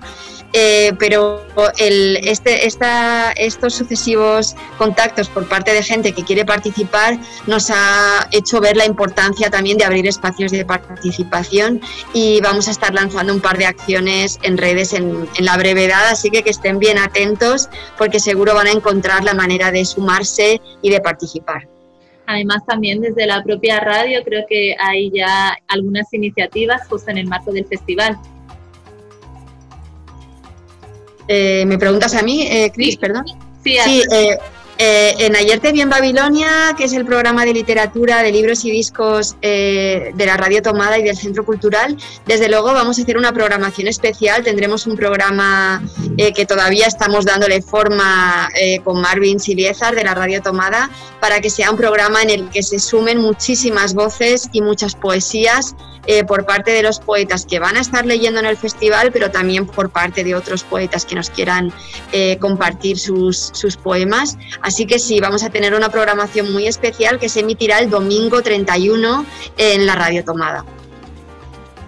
Eh, 0.56 0.92
pero 1.00 1.42
el, 1.78 2.16
este, 2.23 2.64
esta, 2.64 3.32
estos 3.32 3.75
sucesivos 3.75 4.54
contactos 4.78 5.28
por 5.28 5.49
parte 5.49 5.73
de 5.73 5.82
gente 5.82 6.12
que 6.12 6.23
quiere 6.23 6.44
participar 6.44 7.18
nos 7.49 7.70
ha 7.70 8.28
hecho 8.30 8.61
ver 8.61 8.76
la 8.76 8.87
importancia 8.87 9.50
también 9.50 9.78
de 9.78 9.84
abrir 9.84 10.06
espacios 10.06 10.52
de 10.52 10.64
participación 10.64 11.80
y 12.12 12.40
vamos 12.40 12.68
a 12.68 12.70
estar 12.70 12.94
lanzando 12.94 13.34
un 13.34 13.40
par 13.40 13.58
de 13.58 13.66
acciones 13.66 14.38
en 14.42 14.56
redes 14.56 14.92
en, 14.92 15.28
en 15.37 15.44
la 15.44 15.56
brevedad, 15.56 16.06
así 16.06 16.30
que 16.30 16.44
que 16.44 16.50
estén 16.50 16.78
bien 16.78 16.99
atentos 16.99 17.68
porque 17.99 18.20
seguro 18.20 18.54
van 18.54 18.68
a 18.68 18.70
encontrar 18.70 19.25
la 19.25 19.34
manera 19.34 19.73
de 19.73 19.84
sumarse 19.84 20.61
y 20.82 20.88
de 20.88 21.00
participar. 21.00 21.66
Además, 22.26 22.64
también 22.64 23.00
desde 23.00 23.26
la 23.26 23.42
propia 23.42 23.80
radio 23.80 24.23
creo 24.25 24.44
que 24.49 24.76
hay 24.78 25.11
ya 25.11 25.58
algunas 25.66 26.12
iniciativas 26.14 26.87
justo 26.88 27.11
en 27.11 27.18
el 27.18 27.26
marco 27.26 27.52
del 27.52 27.66
festival. 27.66 28.16
Eh, 31.28 31.64
¿Me 31.66 31.78
preguntas 31.78 32.14
a 32.14 32.22
mí, 32.22 32.46
eh, 32.46 32.70
Cris, 32.74 32.96
perdón? 32.96 33.24
Sí, 33.62 33.76
sí 33.84 34.02
eh, 34.12 34.38
eh, 34.78 35.14
en 35.18 35.36
Ayer 35.36 35.60
te 35.60 35.72
vi 35.72 35.80
en 35.80 35.90
Babilonia, 35.90 36.74
que 36.76 36.84
es 36.84 36.92
el 36.92 37.04
programa 37.04 37.44
de 37.44 37.52
literatura, 37.52 38.22
de 38.22 38.32
libros 38.32 38.64
y 38.64 38.70
discos 38.70 39.36
de 39.40 40.12
la 40.16 40.36
Radio 40.36 40.62
Tomada 40.62 40.98
y 40.98 41.02
del 41.02 41.16
Centro 41.16 41.44
Cultural, 41.44 41.96
desde 42.26 42.48
luego 42.48 42.72
vamos 42.72 42.98
a 42.98 43.02
hacer 43.02 43.16
una 43.16 43.32
programación 43.32 43.88
especial. 43.88 44.42
Tendremos 44.42 44.86
un 44.86 44.96
programa 44.96 45.82
que 46.16 46.46
todavía 46.46 46.86
estamos 46.86 47.24
dándole 47.24 47.62
forma 47.62 48.48
con 48.82 49.00
Marvin 49.00 49.38
Siliezar 49.38 49.94
de 49.94 50.04
la 50.04 50.14
Radio 50.14 50.42
Tomada 50.42 50.90
para 51.20 51.40
que 51.40 51.50
sea 51.50 51.70
un 51.70 51.76
programa 51.76 52.22
en 52.22 52.30
el 52.30 52.50
que 52.50 52.62
se 52.62 52.78
sumen 52.78 53.18
muchísimas 53.18 53.94
voces 53.94 54.48
y 54.52 54.60
muchas 54.60 54.94
poesías 54.94 55.74
eh, 56.06 56.22
por 56.24 56.44
parte 56.44 56.70
de 56.72 56.82
los 56.82 57.00
poetas 57.00 57.46
que 57.46 57.58
van 57.58 57.78
a 57.78 57.80
estar 57.80 58.04
leyendo 58.04 58.38
en 58.38 58.46
el 58.46 58.58
festival, 58.58 59.10
pero 59.10 59.30
también 59.30 59.66
por 59.66 59.88
parte 59.88 60.22
de 60.22 60.34
otros 60.34 60.62
poetas 60.62 61.06
que 61.06 61.14
nos 61.14 61.30
quieran 61.30 61.72
eh, 62.12 62.36
compartir 62.38 62.98
sus, 62.98 63.50
sus, 63.54 63.78
poemas. 63.78 64.36
Así 64.64 64.87
que 64.87 64.99
sí, 64.99 65.21
vamos 65.21 65.42
a 65.42 65.50
tener 65.50 65.75
una 65.75 65.90
programación 65.90 66.50
muy 66.50 66.66
especial 66.66 67.18
que 67.18 67.28
se 67.28 67.40
emitirá 67.40 67.80
el 67.80 67.90
domingo 67.90 68.40
31 68.40 69.26
en 69.59 69.87
la 69.87 69.94
Radio 69.94 70.25
Tomada. 70.25 70.64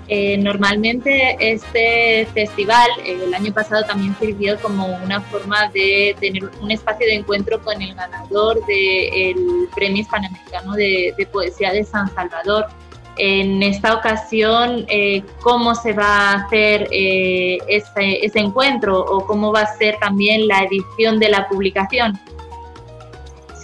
Eh, 0.09 0.37
normalmente 0.37 1.37
este 1.40 2.28
festival 2.35 2.87
el 3.02 3.33
año 3.33 3.50
pasado 3.54 3.83
también 3.87 4.14
sirvió 4.21 4.61
como 4.61 4.87
una 5.02 5.23
forma 5.23 5.68
de 5.68 6.14
tener 6.21 6.50
un 6.61 6.71
espacio 6.71 7.06
de 7.06 7.14
encuentro 7.14 7.62
con 7.62 7.80
el 7.80 7.95
ganador 7.95 8.64
del 8.66 9.68
Premio 9.75 10.02
Hispanoamericano 10.02 10.75
de, 10.75 11.28
Poesía 11.33 11.73
de 11.73 11.83
San 11.83 12.14
Salvador 12.14 12.66
en 13.16 13.62
esta 13.62 13.95
ocasión 13.95 14.85
eh, 14.88 15.23
cómo 15.40 15.75
se 15.75 15.95
va 15.95 16.04
a 16.04 16.35
hacer 16.35 16.88
eh, 16.92 17.56
ese, 17.66 18.38
encuentro 18.38 19.00
o 19.00 19.26
cómo 19.26 19.50
va 19.50 19.62
a 19.62 19.76
ser 19.78 19.97
también 19.99 20.47
la 20.47 20.62
edición 20.64 21.18
de 21.18 21.30
la 21.30 21.49
publicación. 21.49 22.21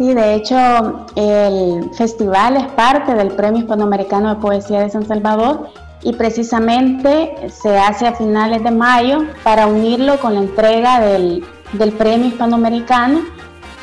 Sí, 0.02 0.14
de 0.14 0.34
hecho 0.34 1.06
el 1.14 1.88
festival 1.94 2.56
es 2.56 2.66
parte 2.72 3.14
del 3.14 3.28
Premio 3.28 3.60
Hispanoamericano 3.60 4.34
de 4.34 4.40
Poesía 4.40 4.80
de 4.80 4.90
San 4.90 5.06
Salvador 5.06 5.68
y 6.02 6.12
precisamente 6.14 7.32
se 7.48 7.78
hace 7.78 8.08
a 8.08 8.12
finales 8.12 8.64
de 8.64 8.72
mayo 8.72 9.20
para 9.44 9.68
unirlo 9.68 10.18
con 10.18 10.34
la 10.34 10.40
entrega 10.40 10.98
del, 10.98 11.44
del 11.74 11.92
Premio 11.92 12.26
Hispanoamericano. 12.26 13.20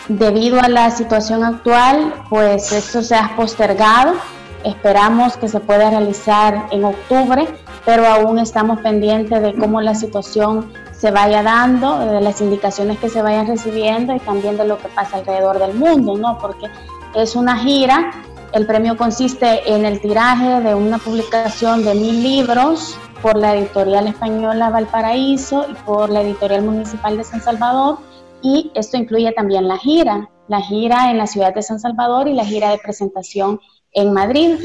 Debido 0.09 0.59
a 0.59 0.67
la 0.67 0.91
situación 0.91 1.41
actual, 1.41 2.13
pues 2.29 2.73
esto 2.73 3.01
se 3.01 3.15
ha 3.15 3.37
postergado 3.37 4.15
Esperamos 4.63 5.37
que 5.37 5.47
se 5.47 5.61
pueda 5.61 5.89
realizar 5.89 6.67
en 6.71 6.83
octubre, 6.83 7.47
pero 7.85 8.05
aún 8.05 8.39
estamos 8.39 8.81
pendientes 8.81 9.41
de 9.41 9.55
cómo 9.55 9.79
la 9.79 9.95
situación 9.95 10.69
se 10.99 11.11
vaya 11.11 11.41
dando, 11.41 11.99
de 11.99 12.19
las 12.19 12.41
indicaciones 12.41 12.99
que 12.99 13.09
se 13.09 13.21
vayan 13.21 13.47
recibiendo 13.47 14.13
y 14.13 14.19
también 14.19 14.57
de 14.57 14.65
lo 14.65 14.77
que 14.77 14.89
pasa 14.89 15.17
alrededor 15.17 15.57
del 15.57 15.73
mundo, 15.73 16.17
¿no? 16.17 16.37
Porque 16.37 16.67
es 17.15 17.35
una 17.35 17.57
gira, 17.57 18.11
el 18.51 18.65
premio 18.65 18.97
consiste 18.97 19.73
en 19.73 19.85
el 19.85 20.01
tiraje 20.01 20.59
de 20.59 20.75
una 20.75 20.97
publicación 20.97 21.85
de 21.85 21.95
mil 21.95 22.21
libros 22.21 22.97
por 23.21 23.37
la 23.37 23.55
editorial 23.55 24.07
española 24.07 24.69
Valparaíso 24.69 25.65
y 25.69 25.73
por 25.85 26.09
la 26.09 26.21
editorial 26.21 26.63
municipal 26.63 27.15
de 27.17 27.23
San 27.23 27.41
Salvador 27.41 27.99
y 28.41 28.71
esto 28.73 28.97
incluye 28.97 29.31
también 29.31 29.67
la 29.67 29.77
gira, 29.77 30.29
la 30.47 30.61
gira 30.61 31.11
en 31.11 31.17
la 31.17 31.27
ciudad 31.27 31.53
de 31.53 31.61
San 31.61 31.79
Salvador 31.79 32.27
y 32.27 32.33
la 32.33 32.45
gira 32.45 32.71
de 32.71 32.77
presentación 32.77 33.59
en 33.93 34.13
Madrid. 34.13 34.57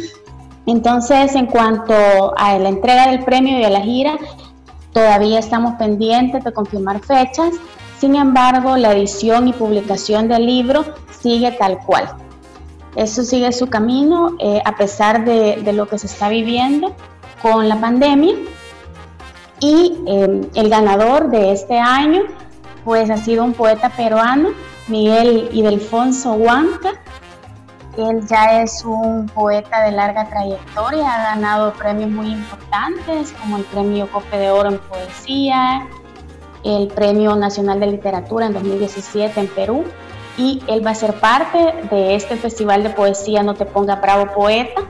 Entonces, 0.66 1.34
en 1.34 1.46
cuanto 1.46 1.94
a 2.36 2.58
la 2.58 2.68
entrega 2.68 3.10
del 3.10 3.24
premio 3.24 3.58
y 3.58 3.64
a 3.64 3.70
la 3.70 3.80
gira, 3.80 4.16
todavía 4.94 5.40
estamos 5.40 5.74
pendientes 5.74 6.42
de 6.44 6.52
confirmar 6.52 7.00
fechas. 7.00 7.52
Sin 7.98 8.16
embargo, 8.16 8.76
la 8.78 8.92
edición 8.92 9.48
y 9.48 9.52
publicación 9.52 10.28
del 10.28 10.46
libro 10.46 10.84
sigue 11.20 11.52
tal 11.52 11.78
cual. 11.78 12.08
Eso 12.96 13.24
sigue 13.24 13.52
su 13.52 13.66
camino 13.66 14.36
eh, 14.38 14.62
a 14.64 14.76
pesar 14.76 15.24
de, 15.24 15.72
lo 15.72 15.86
que 15.88 15.98
se 15.98 16.06
está 16.06 16.28
viviendo 16.28 16.94
con 17.42 17.68
la 17.68 17.80
pandemia. 17.80 18.34
Y 19.60 19.98
eh, 20.06 20.48
el 20.54 20.68
ganador 20.70 21.28
de 21.28 21.52
este 21.52 21.78
año, 21.78 22.22
pues 22.84 23.10
ha 23.10 23.16
sido 23.16 23.44
un 23.44 23.52
poeta 23.52 23.90
peruano, 23.90 24.50
Miguel 24.86 25.48
Idelfonso 25.52 26.34
Huanca, 26.34 26.92
él 27.96 28.26
ya 28.26 28.62
es 28.62 28.84
un 28.84 29.26
poeta 29.26 29.82
de 29.84 29.92
larga 29.92 30.28
trayectoria, 30.28 31.14
ha 31.14 31.34
ganado 31.34 31.72
premios 31.74 32.10
muy 32.10 32.32
importantes 32.32 33.32
como 33.40 33.58
el 33.58 33.64
Premio 33.64 34.10
Cope 34.10 34.36
de 34.36 34.50
Oro 34.50 34.70
en 34.70 34.78
Poesía, 34.78 35.86
el 36.64 36.88
Premio 36.88 37.36
Nacional 37.36 37.80
de 37.80 37.88
Literatura 37.88 38.46
en 38.46 38.54
2017 38.54 39.38
en 39.38 39.48
Perú 39.48 39.84
y 40.36 40.62
él 40.66 40.84
va 40.84 40.90
a 40.90 40.94
ser 40.94 41.14
parte 41.14 41.58
de 41.90 42.14
este 42.14 42.36
Festival 42.36 42.82
de 42.82 42.90
Poesía 42.90 43.42
No 43.42 43.54
te 43.54 43.66
ponga 43.66 43.96
bravo 43.96 44.32
poeta. 44.34 44.82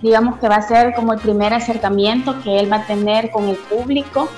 Digamos 0.00 0.38
que 0.38 0.48
va 0.48 0.56
a 0.56 0.62
ser 0.62 0.94
como 0.94 1.12
el 1.12 1.20
primer 1.20 1.54
acercamiento 1.54 2.40
que 2.42 2.58
él 2.58 2.72
va 2.72 2.76
a 2.78 2.86
tener 2.86 3.30
con 3.30 3.48
el 3.48 3.56
público 3.56 4.28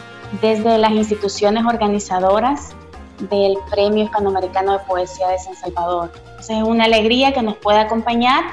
desde 0.41 0.79
las 0.79 0.93
instituciones 0.93 1.65
organizadoras 1.65 2.75
del 3.19 3.57
Premio 3.71 4.05
Hispanoamericano 4.05 4.73
de 4.73 4.79
Poesía 4.81 5.29
de 5.29 5.39
San 5.39 5.55
Salvador. 5.55 6.13
es 6.41 6.49
una 6.63 6.85
alegría 6.85 7.33
que 7.33 7.43
nos 7.43 7.57
pueda 7.57 7.83
acompañar. 7.83 8.45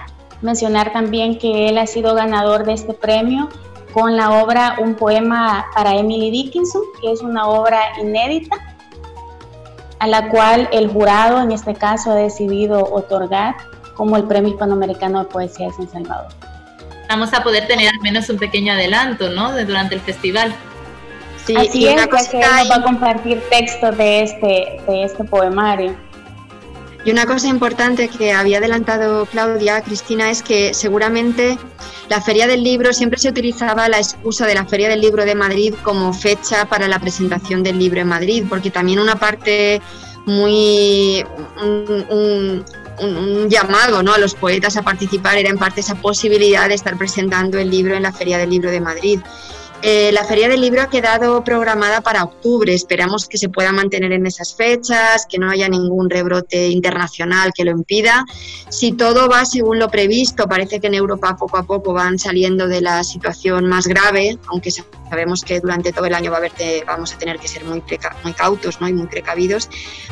Mencionar 0.42 0.92
también 0.92 1.38
que 1.38 1.70
él 1.70 1.78
ha 1.78 1.86
sido 1.86 2.16
ganador 2.16 2.66
de 2.66 2.74
este 2.74 2.94
premio 2.94 3.50
con 3.94 4.16
la 4.16 4.42
obra 4.42 4.78
Un 4.82 4.96
poema 4.96 5.68
para 5.76 5.96
Emily 5.96 6.32
Dickinson, 6.32 6.82
que 7.02 7.12
es 7.12 7.22
una 7.22 7.48
obra 7.48 7.80
inédita, 8.00 8.58
a 10.00 10.08
la 10.08 10.30
cual 10.30 10.68
el 10.72 10.88
jurado 10.90 11.42
en 11.42 11.52
este 11.52 11.76
caso 11.76 12.12
ha 12.12 12.16
decidido 12.16 12.84
otorgar 12.92 13.56
como 13.96 14.18
el 14.18 14.24
Premio 14.24 14.52
Hispanoamericano 14.52 15.20
de 15.20 15.26
Poesía 15.26 15.68
de 15.68 15.74
San 15.74 15.90
Salvador. 15.90 16.32
Vamos 17.08 17.34
a 17.34 17.44
poder 17.44 17.68
tener 17.68 17.90
al 17.90 18.00
menos 18.02 18.30
un 18.30 18.38
pequeño 18.38 18.74
adelanto, 18.74 19.30
¿no? 19.30 19.52
durante 19.66 19.96
el 19.96 20.02
festival. 20.02 20.56
Sí, 21.46 21.56
Así 21.56 21.88
es, 21.88 22.08
que 22.28 22.38
nos 22.38 22.72
va 22.72 22.76
a 22.76 22.84
compartir 22.84 23.42
texto 23.50 23.92
de 23.92 24.24
este, 24.24 24.80
de 24.88 25.04
este 25.04 25.24
poemario. 25.24 25.96
Y 27.04 27.12
una 27.12 27.26
cosa 27.26 27.48
importante 27.48 28.10
que 28.10 28.32
había 28.32 28.60
adelantado 28.60 29.26
Claudia, 29.26 29.82
Cristina, 29.82 30.30
es 30.30 30.44
que 30.44 30.74
seguramente 30.76 31.58
la 32.10 32.22
Feria 32.22 32.46
del 32.46 32.64
Libro 32.64 32.94
siempre 32.94 33.20
se 33.20 33.30
utilizaba 33.30 33.90
la 33.90 33.98
excusa 33.98 34.46
de 34.46 34.54
la 34.54 34.66
Feria 34.66 34.88
del 34.88 35.02
Libro 35.02 35.26
de 35.26 35.34
Madrid 35.34 35.74
como 35.82 36.14
fecha 36.14 36.66
para 36.66 36.88
la 36.88 37.00
presentación 37.00 37.64
del 37.64 37.80
libro 37.80 38.02
en 38.02 38.08
Madrid, 38.08 38.44
porque 38.48 38.70
también 38.70 39.00
una 39.00 39.16
parte 39.16 39.82
muy 40.26 41.26
un, 41.64 42.66
llamado 43.50 44.04
¿no? 44.04 44.14
a 44.14 44.20
los 44.20 44.36
poetas 44.36 44.78
a 44.78 44.84
participar 44.84 45.38
era 45.38 45.50
en 45.50 45.58
parte 45.58 45.80
esa 45.80 45.96
posibilidad 45.96 46.68
de 46.68 46.76
estar 46.76 46.98
presentando 46.98 47.58
el 47.58 47.72
libro 47.72 47.96
en 47.96 48.04
la 48.04 48.12
Feria 48.12 48.38
del 48.38 48.52
Libro 48.52 48.70
de 48.70 48.80
Madrid. 48.80 49.20
Eh, 49.84 50.12
la 50.12 50.24
Feria 50.26 50.48
del 50.48 50.62
Libro 50.62 50.82
ha 50.84 50.90
quedado 50.90 51.44
programada 51.44 52.02
para 52.02 52.24
octubre. 52.24 52.72
Esperamos 52.72 53.28
que 53.28 53.40
se 53.40 53.50
pueda 53.50 53.72
mantener 53.72 54.12
en 54.12 54.28
esas 54.28 54.54
fechas, 54.54 55.26
que 55.28 55.40
no 55.40 55.50
haya 55.50 55.68
ningún 55.68 56.08
rebrote 56.08 56.68
internacional 56.68 57.52
que 57.56 57.66
lo 57.66 57.72
impida. 57.72 58.24
Si 58.70 58.92
todo 58.92 59.28
va 59.28 59.44
según 59.44 59.80
lo 59.80 59.90
previsto, 59.90 60.48
parece 60.48 60.80
que 60.80 60.88
en 60.88 60.94
Europa 60.94 61.36
poco 61.36 61.58
a 61.58 61.64
poco 61.64 61.94
van 61.94 62.20
saliendo 62.20 62.68
de 62.68 62.82
la 62.82 63.04
situación 63.04 63.68
más 63.68 63.88
grave, 63.88 64.38
aunque 64.48 64.70
sabemos 64.70 65.44
que 65.44 65.60
durante 65.60 65.92
todo 65.92 66.06
el 66.06 66.14
año 66.14 66.30
va 66.30 66.38
a 66.38 66.40
haber 66.40 66.52
vamos 66.86 67.14
a 67.14 67.18
tener 67.18 67.40
que 67.40 67.48
ser 67.48 67.66
muy, 67.66 67.84
muy 68.24 68.34
cautos 68.34 68.80
¿no? 68.82 68.88
y 68.88 68.94
muy 68.94 69.08
precavidos. 69.08 69.68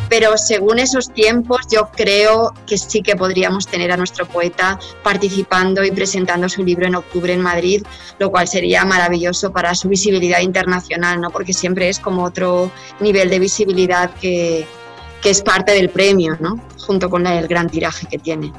Pero 0.09 0.35
según 0.37 0.79
esos 0.79 1.13
tiempos, 1.13 1.67
yo 1.71 1.89
creo 1.95 2.53
que 2.65 2.77
sí 2.77 3.03
que 3.03 3.15
podríamos 3.15 3.67
tener 3.67 3.91
a 3.91 3.97
nuestro 3.97 4.25
poeta 4.25 4.79
participando 5.03 5.83
y 5.83 5.91
presentando 5.91 6.49
su 6.49 6.63
libro 6.63 6.87
en 6.87 6.95
octubre 6.95 7.33
en 7.33 7.41
Madrid, 7.41 7.83
lo 8.17 8.31
cual 8.31 8.47
sería 8.47 8.83
maravilloso 8.83 9.51
para 9.51 9.58
su 9.75 9.89
visibilidad 9.89 10.39
internacional, 10.39 11.21
¿no? 11.21 11.29
porque 11.29 11.53
siempre 11.53 11.89
es 11.89 11.99
como 11.99 12.23
otro 12.23 12.71
nivel 12.99 13.29
de 13.29 13.39
visibilidad 13.39 14.11
que, 14.21 14.65
que 15.21 15.29
es 15.29 15.41
parte 15.41 15.73
del 15.73 15.89
premio, 15.89 16.37
¿no? 16.39 16.61
junto 16.85 17.09
con 17.09 17.25
el 17.27 17.47
gran 17.47 17.69
tiraje 17.69 18.07
que 18.07 18.17
tiene. 18.17 18.51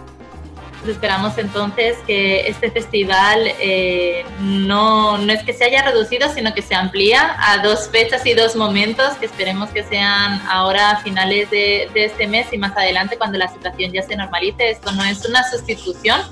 Esperamos 0.87 1.37
entonces 1.37 1.99
que 2.07 2.49
este 2.49 2.71
festival 2.71 3.53
eh, 3.61 4.25
no, 4.41 5.19
no, 5.19 5.31
es 5.31 5.43
que 5.43 5.53
se 5.53 5.65
haya 5.65 5.83
reducido, 5.83 6.33
sino 6.33 6.55
que 6.55 6.63
se 6.63 6.75
amplía 6.75 7.37
a 7.39 7.59
dos 7.59 7.89
fechas 7.91 8.25
y 8.25 8.33
dos 8.33 8.57
momentos 8.57 9.13
que 9.19 9.27
esperemos 9.27 9.69
que 9.71 9.83
sean 9.85 10.41
ahora 10.49 10.93
a 10.93 10.97
finales 11.03 11.51
de, 11.51 11.91
de 11.93 12.07
este 12.07 12.27
mes 12.27 12.47
y 12.53 12.57
más 12.57 12.75
adelante 12.77 13.19
cuando 13.19 13.37
la 13.37 13.49
situación 13.49 13.93
ya 13.93 14.03
se 14.03 14.17
normalice. 14.17 14.71
Esto 14.71 14.91
no 14.93 15.05
es 15.05 15.23
una 15.27 15.43
sustitución, 15.51 16.23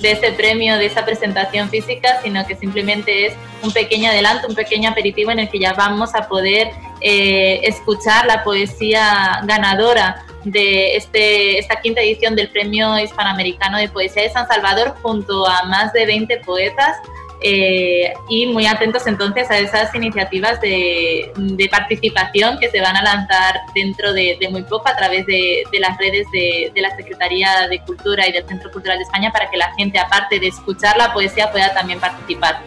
de 0.00 0.12
ese 0.12 0.32
premio, 0.32 0.76
de 0.76 0.86
esa 0.86 1.04
presentación 1.04 1.68
física, 1.68 2.20
sino 2.22 2.46
que 2.46 2.56
simplemente 2.56 3.26
es 3.26 3.34
un 3.62 3.72
pequeño 3.72 4.10
adelanto, 4.10 4.46
un 4.48 4.54
pequeño 4.54 4.90
aperitivo 4.90 5.30
en 5.30 5.40
el 5.40 5.48
que 5.48 5.58
ya 5.58 5.72
vamos 5.72 6.14
a 6.14 6.28
poder 6.28 6.70
eh, 7.00 7.60
escuchar 7.64 8.26
la 8.26 8.44
poesía 8.44 9.40
ganadora 9.44 10.24
de 10.44 10.96
este, 10.96 11.58
esta 11.58 11.80
quinta 11.80 12.00
edición 12.00 12.36
del 12.36 12.48
Premio 12.48 12.98
Hispanoamericano 12.98 13.78
de 13.78 13.88
Poesía 13.88 14.22
de 14.22 14.30
San 14.30 14.46
Salvador 14.46 14.94
junto 15.02 15.46
a 15.46 15.64
más 15.64 15.92
de 15.92 16.06
20 16.06 16.38
poetas 16.38 16.96
eh, 17.40 18.12
y 18.28 18.46
muy 18.46 18.66
atentos 18.66 19.06
entonces 19.06 19.48
a 19.50 19.58
esas 19.58 19.94
iniciativas 19.94 20.60
de, 20.60 21.30
participación 21.70 22.58
que 22.58 22.68
se 22.70 22.80
van 22.80 22.96
a 22.96 23.02
lanzar 23.02 23.60
dentro 23.74 24.12
de, 24.12 24.36
muy 24.50 24.62
poco 24.62 24.88
a 24.88 24.96
través 24.96 25.24
de, 25.26 25.62
las 25.78 25.96
redes 25.98 26.26
de, 26.32 26.72
la 26.74 26.94
Secretaría 26.96 27.68
de 27.68 27.80
Cultura 27.80 28.26
y 28.26 28.32
del 28.32 28.46
Centro 28.46 28.70
Cultural 28.72 28.98
de 28.98 29.04
España 29.04 29.30
para 29.30 29.48
que 29.50 29.56
la 29.56 29.72
gente, 29.74 29.98
aparte 29.98 30.40
de 30.40 30.48
escuchar 30.48 30.96
la 30.96 31.12
poesía, 31.12 31.52
pueda 31.52 31.72
también 31.74 32.00
participar. 32.00 32.60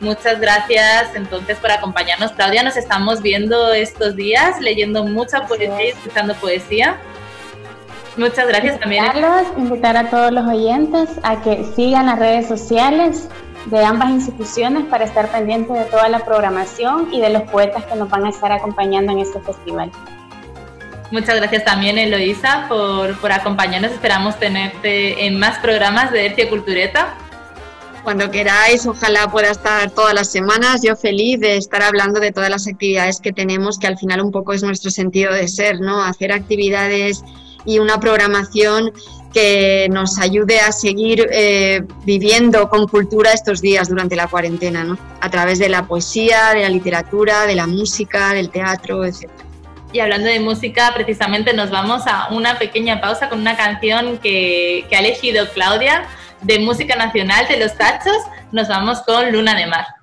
Muchas 0.00 0.38
gracias 0.38 1.14
entonces 1.14 1.58
por 1.58 1.70
acompañarnos. 1.70 2.32
Claudia, 2.32 2.62
nos 2.62 2.76
estamos 2.76 3.22
viendo 3.22 3.72
estos 3.72 4.14
días 4.16 4.60
leyendo 4.60 5.04
mucha 5.04 5.46
poesía 5.46 5.86
y 5.86 5.88
escuchando 5.88 6.34
poesía. 6.34 6.98
Muchas 8.16 8.48
gracias 8.48 8.80
también. 8.80 9.04
invitar 9.56 9.96
a 9.96 10.10
todos 10.10 10.32
los 10.32 10.46
oyentes 10.46 11.08
a 11.22 11.40
que 11.40 11.64
sigan 11.74 12.06
las 12.06 12.18
redes 12.18 12.48
sociales 12.48 13.28
de 13.66 13.84
ambas 13.84 14.10
instituciones 14.10 14.84
para 14.86 15.04
estar 15.04 15.30
pendientes 15.30 15.76
de 15.76 15.84
toda 15.84 16.08
la 16.08 16.24
programación 16.24 17.12
y 17.12 17.20
de 17.20 17.30
los 17.30 17.42
poetas 17.42 17.84
que 17.84 17.96
nos 17.96 18.08
van 18.08 18.24
a 18.24 18.30
estar 18.30 18.52
acompañando 18.52 19.12
en 19.12 19.18
este 19.18 19.40
festival. 19.40 19.90
Muchas 21.10 21.36
gracias 21.36 21.64
también, 21.64 21.96
Eloisa, 21.96 22.66
por, 22.68 23.18
por 23.18 23.32
acompañarnos. 23.32 23.92
Esperamos 23.92 24.38
tenerte 24.38 25.26
en 25.26 25.38
más 25.38 25.58
programas 25.58 26.12
de 26.12 26.26
Ercia 26.26 26.48
Cultureta. 26.50 27.14
Cuando 28.04 28.30
queráis, 28.30 28.86
ojalá 28.86 29.30
pueda 29.30 29.50
estar 29.50 29.90
todas 29.90 30.14
las 30.14 30.30
semanas. 30.30 30.82
Yo 30.82 30.96
feliz 30.96 31.40
de 31.40 31.56
estar 31.56 31.82
hablando 31.82 32.20
de 32.20 32.30
todas 32.30 32.50
las 32.50 32.66
actividades 32.66 33.20
que 33.20 33.32
tenemos, 33.32 33.78
que 33.78 33.86
al 33.86 33.98
final 33.98 34.20
un 34.20 34.32
poco 34.32 34.52
es 34.52 34.62
nuestro 34.62 34.90
sentido 34.90 35.32
de 35.32 35.48
ser, 35.48 35.80
¿no? 35.80 36.02
Hacer 36.02 36.32
actividades 36.32 37.22
y 37.64 37.78
una 37.78 38.00
programación 38.00 38.92
que 39.32 39.88
nos 39.90 40.18
ayude 40.18 40.60
a 40.60 40.72
seguir 40.72 41.28
eh, 41.30 41.82
viviendo 42.04 42.68
con 42.68 42.88
cultura 42.88 43.32
estos 43.32 43.60
días 43.60 43.88
durante 43.88 44.16
la 44.16 44.26
cuarentena, 44.26 44.84
¿no? 44.84 44.98
a 45.20 45.30
través 45.30 45.58
de 45.58 45.68
la 45.68 45.86
poesía, 45.86 46.54
de 46.54 46.62
la 46.62 46.68
literatura, 46.68 47.46
de 47.46 47.54
la 47.54 47.66
música, 47.66 48.32
del 48.32 48.50
teatro, 48.50 49.04
etc. 49.04 49.28
Y 49.92 50.00
hablando 50.00 50.28
de 50.28 50.40
música, 50.40 50.92
precisamente 50.94 51.52
nos 51.54 51.70
vamos 51.70 52.02
a 52.06 52.28
una 52.30 52.58
pequeña 52.58 53.00
pausa 53.00 53.28
con 53.28 53.40
una 53.40 53.56
canción 53.56 54.18
que, 54.18 54.86
que 54.88 54.96
ha 54.96 55.00
elegido 55.00 55.48
Claudia 55.52 56.04
de 56.42 56.58
música 56.58 56.94
nacional 56.96 57.46
de 57.48 57.58
los 57.58 57.74
Tachos. 57.76 58.18
Nos 58.52 58.68
vamos 58.68 59.00
con 59.02 59.32
Luna 59.32 59.54
de 59.54 59.66
Mar. 59.66 59.97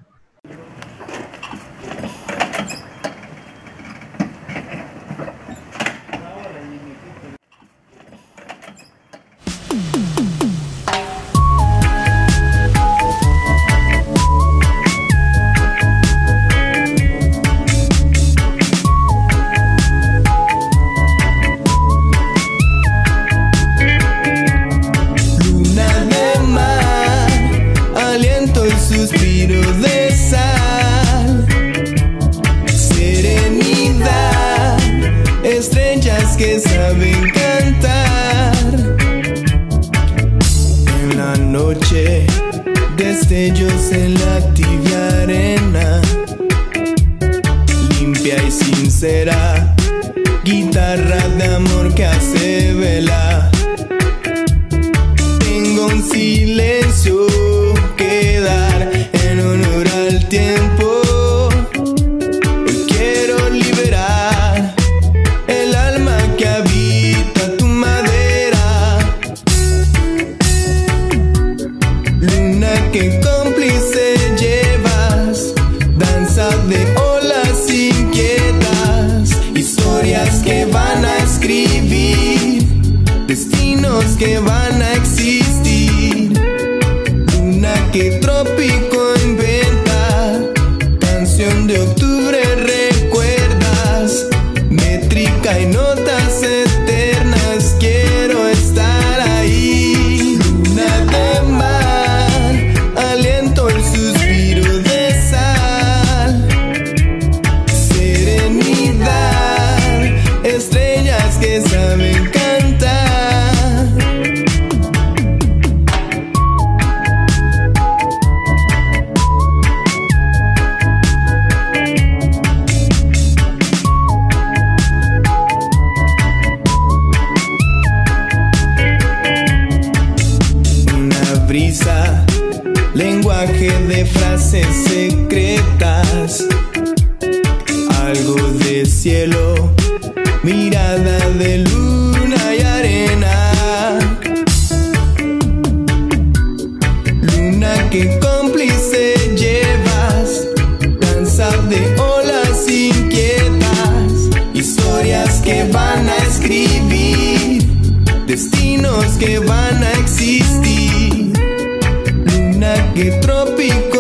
Que 163.36 163.44
trópico 163.44 163.95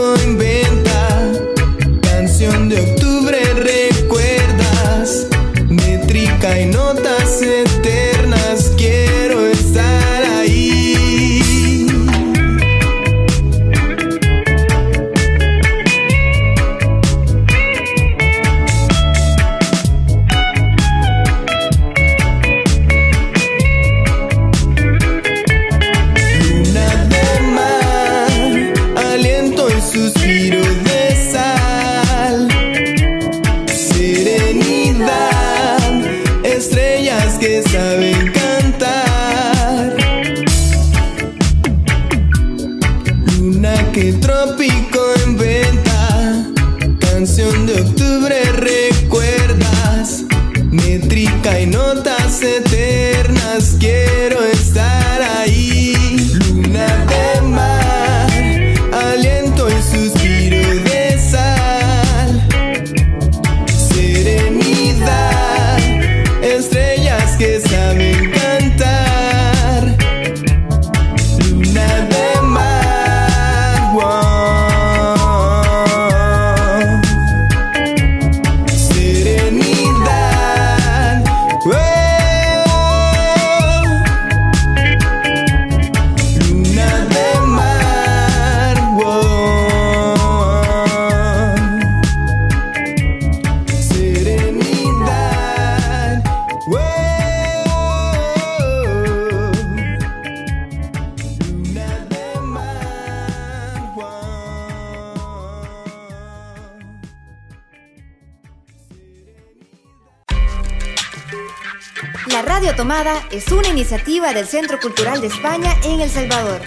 Tomada 112.95 113.27
es 113.29 113.51
una 113.51 113.67
iniciativa 113.67 114.31
del 114.31 114.45
Centro 114.45 114.79
Cultural 114.79 115.19
de 115.19 115.27
España 115.27 115.69
en 115.83 115.99
El 115.99 116.09
Salvador. 116.09 116.61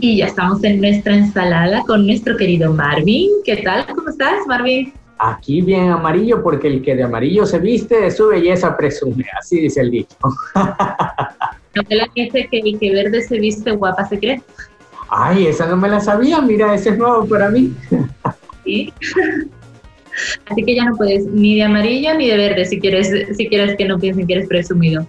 Y 0.00 0.16
ya 0.16 0.26
estamos 0.26 0.64
en 0.64 0.80
nuestra 0.80 1.14
ensalada 1.14 1.84
con 1.86 2.08
nuestro 2.08 2.36
querido 2.36 2.72
Marvin. 2.72 3.30
¿Qué 3.44 3.58
tal? 3.58 3.86
¿Cómo 3.86 4.08
estás, 4.08 4.44
Marvin? 4.48 4.92
Aquí 5.18 5.60
bien 5.60 5.90
amarillo, 5.90 6.42
porque 6.42 6.66
el 6.66 6.82
que 6.82 6.96
de 6.96 7.04
amarillo 7.04 7.46
se 7.46 7.60
viste 7.60 8.00
de 8.00 8.10
su 8.10 8.26
belleza 8.26 8.76
presume, 8.76 9.26
así 9.38 9.60
dice 9.60 9.82
el 9.82 9.92
dicho. 9.92 10.16
Novela 11.76 12.08
dice 12.16 12.48
que 12.50 12.58
el 12.58 12.80
que 12.80 12.90
verde 12.90 13.22
se 13.22 13.38
viste, 13.38 13.70
guapa 13.70 14.08
se 14.08 14.18
cree. 14.18 14.42
Ay, 15.08 15.46
esa 15.46 15.66
no 15.66 15.76
me 15.76 15.88
la 15.88 16.00
sabía, 16.00 16.40
mira, 16.40 16.74
ese 16.74 16.90
es 16.90 16.98
nuevo 16.98 17.24
para 17.26 17.48
mí. 17.48 17.72
¿sí? 18.64 18.92
Así 20.50 20.62
que 20.62 20.74
ya 20.74 20.84
no 20.84 20.96
puedes 20.96 21.24
ni 21.26 21.56
de 21.56 21.62
amarillo 21.62 22.14
ni 22.14 22.28
de 22.28 22.36
verde 22.36 22.64
si 22.66 22.78
quieres, 22.78 23.10
si 23.36 23.48
quieres 23.48 23.76
que 23.76 23.86
no 23.86 23.98
piensen 23.98 24.26
que 24.26 24.34
eres 24.34 24.48
presumido. 24.48 25.06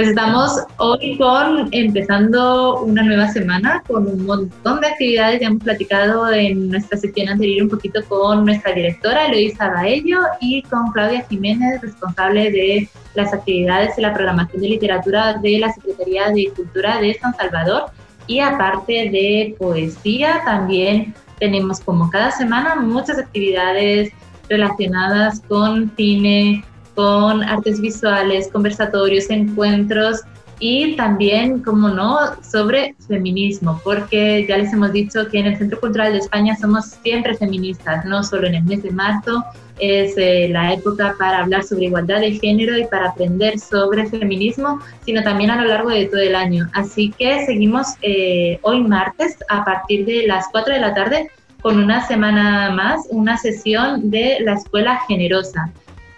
Pues 0.00 0.08
estamos 0.08 0.64
hoy 0.78 1.18
con 1.18 1.68
empezando 1.72 2.80
una 2.80 3.02
nueva 3.02 3.28
semana 3.28 3.82
con 3.86 4.06
un 4.06 4.24
montón 4.24 4.80
de 4.80 4.86
actividades. 4.86 5.42
Ya 5.42 5.48
hemos 5.48 5.62
platicado 5.62 6.32
en 6.32 6.70
nuestra 6.70 6.96
sección 6.96 7.28
anterior 7.28 7.64
un 7.64 7.68
poquito 7.68 8.02
con 8.08 8.46
nuestra 8.46 8.72
directora 8.72 9.26
Eloisa 9.26 9.68
Baello 9.68 10.20
y 10.40 10.62
con 10.62 10.90
Claudia 10.92 11.26
Jiménez, 11.28 11.82
responsable 11.82 12.50
de 12.50 12.88
las 13.14 13.34
actividades 13.34 13.98
y 13.98 14.00
la 14.00 14.14
programación 14.14 14.62
de 14.62 14.68
literatura 14.68 15.34
de 15.34 15.58
la 15.58 15.70
Secretaría 15.70 16.30
de 16.30 16.50
Cultura 16.56 16.98
de 16.98 17.12
San 17.20 17.36
Salvador. 17.36 17.90
Y 18.26 18.40
aparte 18.40 19.10
de 19.10 19.54
poesía, 19.58 20.40
también 20.46 21.12
tenemos 21.40 21.80
como 21.80 22.08
cada 22.10 22.30
semana 22.30 22.76
muchas 22.76 23.18
actividades 23.18 24.12
relacionadas 24.48 25.40
con 25.48 25.90
cine, 25.96 26.64
con 26.94 27.42
artes 27.42 27.80
visuales, 27.80 28.48
conversatorios, 28.52 29.30
encuentros 29.30 30.20
y 30.60 30.94
también, 30.94 31.62
como 31.62 31.88
no, 31.88 32.18
sobre 32.42 32.94
feminismo, 33.08 33.80
porque 33.82 34.46
ya 34.46 34.58
les 34.58 34.72
hemos 34.72 34.92
dicho 34.92 35.26
que 35.28 35.38
en 35.38 35.46
el 35.46 35.56
Centro 35.56 35.80
Cultural 35.80 36.12
de 36.12 36.18
España 36.18 36.54
somos 36.60 36.84
siempre 37.02 37.34
feministas, 37.34 38.04
no 38.04 38.22
solo 38.22 38.46
en 38.46 38.56
el 38.56 38.64
mes 38.64 38.82
de 38.82 38.90
marzo, 38.90 39.42
es 39.78 40.12
eh, 40.18 40.48
la 40.50 40.74
época 40.74 41.14
para 41.18 41.38
hablar 41.38 41.64
sobre 41.64 41.86
igualdad 41.86 42.20
de 42.20 42.32
género 42.32 42.76
y 42.76 42.84
para 42.84 43.08
aprender 43.08 43.58
sobre 43.58 44.06
feminismo, 44.06 44.80
sino 45.06 45.22
también 45.22 45.50
a 45.50 45.60
lo 45.60 45.66
largo 45.66 45.88
de 45.88 46.04
todo 46.06 46.20
el 46.20 46.34
año. 46.34 46.68
Así 46.74 47.12
que 47.18 47.46
seguimos 47.46 47.86
eh, 48.02 48.58
hoy 48.62 48.82
martes 48.82 49.38
a 49.48 49.64
partir 49.64 50.04
de 50.04 50.26
las 50.26 50.46
4 50.52 50.74
de 50.74 50.80
la 50.80 50.92
tarde 50.92 51.30
con 51.62 51.78
una 51.78 52.06
semana 52.06 52.70
más, 52.70 53.06
una 53.10 53.36
sesión 53.36 54.10
de 54.10 54.38
la 54.40 54.54
Escuela 54.54 55.00
Generosa. 55.08 55.70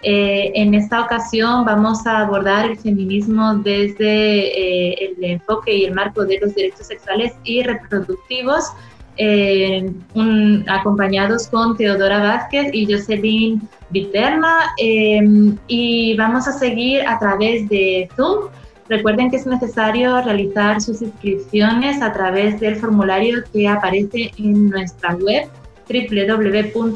Eh, 0.03 0.51
en 0.55 0.73
esta 0.73 1.01
ocasión 1.01 1.63
vamos 1.63 2.05
a 2.05 2.19
abordar 2.19 2.69
el 2.69 2.77
feminismo 2.77 3.55
desde 3.55 4.91
eh, 4.91 5.15
el 5.17 5.23
enfoque 5.23 5.73
y 5.77 5.85
el 5.85 5.93
marco 5.93 6.25
de 6.25 6.39
los 6.41 6.53
derechos 6.53 6.87
sexuales 6.87 7.33
y 7.45 7.63
reproductivos, 7.63 8.65
eh, 9.15 9.89
acompañados 10.67 11.47
con 11.47 11.77
Teodora 11.77 12.19
Vázquez 12.19 12.69
y 12.73 12.91
Jocelyn 12.91 13.61
Viterna, 13.91 14.73
y 14.77 16.17
vamos 16.17 16.49
a 16.49 16.51
seguir 16.51 17.07
a 17.07 17.17
través 17.19 17.69
de 17.69 18.09
Zoom. 18.17 18.49
Recuerden 18.89 19.29
que 19.31 19.37
es 19.37 19.45
necesario 19.45 20.21
realizar 20.21 20.81
sus 20.81 21.01
inscripciones 21.01 22.01
a 22.01 22.11
través 22.11 22.59
del 22.59 22.75
formulario 22.75 23.41
que 23.53 23.69
aparece 23.69 24.31
en 24.37 24.69
nuestra 24.69 25.15
web 25.15 25.47
www.ccesv.org. 25.87 26.93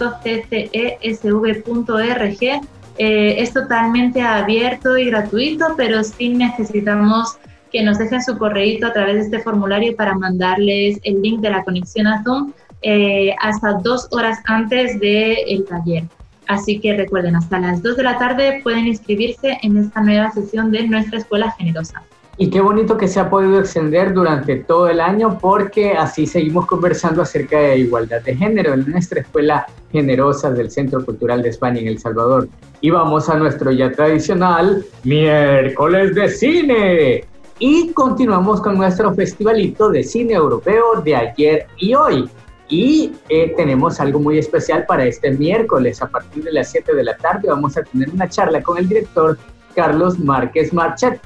Eh, 2.98 3.42
es 3.42 3.54
totalmente 3.54 4.22
abierto 4.22 4.98
y 4.98 5.06
gratuito, 5.06 5.76
pero 5.78 6.04
sí 6.04 6.30
necesitamos 6.30 7.38
que 7.72 7.84
nos 7.84 7.98
dejen 7.98 8.24
su 8.24 8.38
correíto 8.38 8.88
a 8.88 8.94
través 8.94 9.16
de 9.16 9.22
este 9.22 9.40
formulario 9.40 9.96
para 9.96 10.16
mandarles 10.16 11.00
el 11.04 11.22
link 11.22 11.42
de 11.42 11.52
la 11.52 11.64
conexión 11.64 12.08
a 12.08 12.24
Zoom 12.24 12.54
eh, 12.82 13.36
hasta 13.40 13.74
dos 13.74 14.08
horas 14.12 14.40
antes 14.46 15.00
del 15.00 15.66
taller. 15.66 16.04
Así 16.48 16.80
que 16.80 16.96
recuerden, 16.96 17.36
hasta 17.36 17.60
las 17.60 17.84
2 17.84 17.98
de 17.98 18.04
la 18.04 18.18
tarde 18.18 18.62
pueden 18.64 18.88
inscribirse 18.88 19.58
en 19.62 19.78
esta 19.78 20.02
nueva 20.02 20.32
sesión 20.32 20.72
de 20.72 20.88
nuestra 20.88 21.20
Escuela 21.20 21.52
Generosa. 21.52 22.04
Y 22.40 22.52
qué 22.52 22.62
bonito 22.62 22.98
que 22.98 23.08
se 23.08 23.20
ha 23.20 23.32
podido 23.32 23.60
extender 23.60 24.14
durante 24.14 24.58
todo 24.58 24.88
el 24.88 25.00
año 25.00 25.40
porque 25.40 25.94
así 25.94 26.28
seguimos 26.28 26.68
conversando 26.68 27.24
acerca 27.24 27.58
de 27.60 27.80
igualdad 27.80 28.22
de 28.22 28.36
género 28.36 28.76
en 28.76 28.88
nuestra 28.92 29.22
escuela 29.22 29.66
generosa 29.92 30.52
del 30.52 30.70
Centro 30.70 31.04
Cultural 31.04 31.42
de 31.42 31.50
España 31.50 31.80
en 31.80 31.88
El 31.88 31.98
Salvador. 31.98 32.48
Y 32.80 32.92
vamos 32.92 33.28
a 33.28 33.38
nuestro 33.38 33.72
ya 33.72 33.92
tradicional 33.92 34.86
miércoles 35.04 36.14
de 36.14 36.30
cine. 36.30 37.26
Y 37.58 37.92
continuamos 37.94 38.62
con 38.62 38.78
nuestro 38.78 39.16
festivalito 39.16 39.90
de 39.90 40.04
cine 40.04 40.34
europeo 40.34 41.02
de 41.04 41.16
ayer 41.16 41.66
y 41.78 41.96
hoy. 41.96 42.30
Y 42.70 43.14
eh, 43.30 43.52
tenemos 43.58 44.00
algo 44.00 44.20
muy 44.20 44.38
especial 44.38 44.86
para 44.86 45.06
este 45.06 45.32
miércoles. 45.32 46.04
A 46.04 46.08
partir 46.08 46.44
de 46.44 46.52
las 46.52 46.70
7 46.70 46.94
de 46.94 47.04
la 47.04 47.18
tarde 47.18 47.48
vamos 47.48 47.76
a 47.78 47.82
tener 47.82 48.12
una 48.12 48.30
charla 48.30 48.62
con 48.62 48.78
el 48.78 48.88
director 48.88 49.40
Carlos 49.74 50.20
Márquez 50.20 50.72
Marchet. 50.72 51.20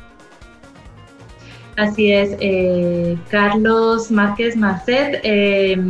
Así 1.78 2.12
es, 2.12 2.36
eh, 2.40 3.18
Carlos 3.30 4.12
Márquez 4.12 4.56
Marcet 4.58 5.22
eh, 5.24 5.82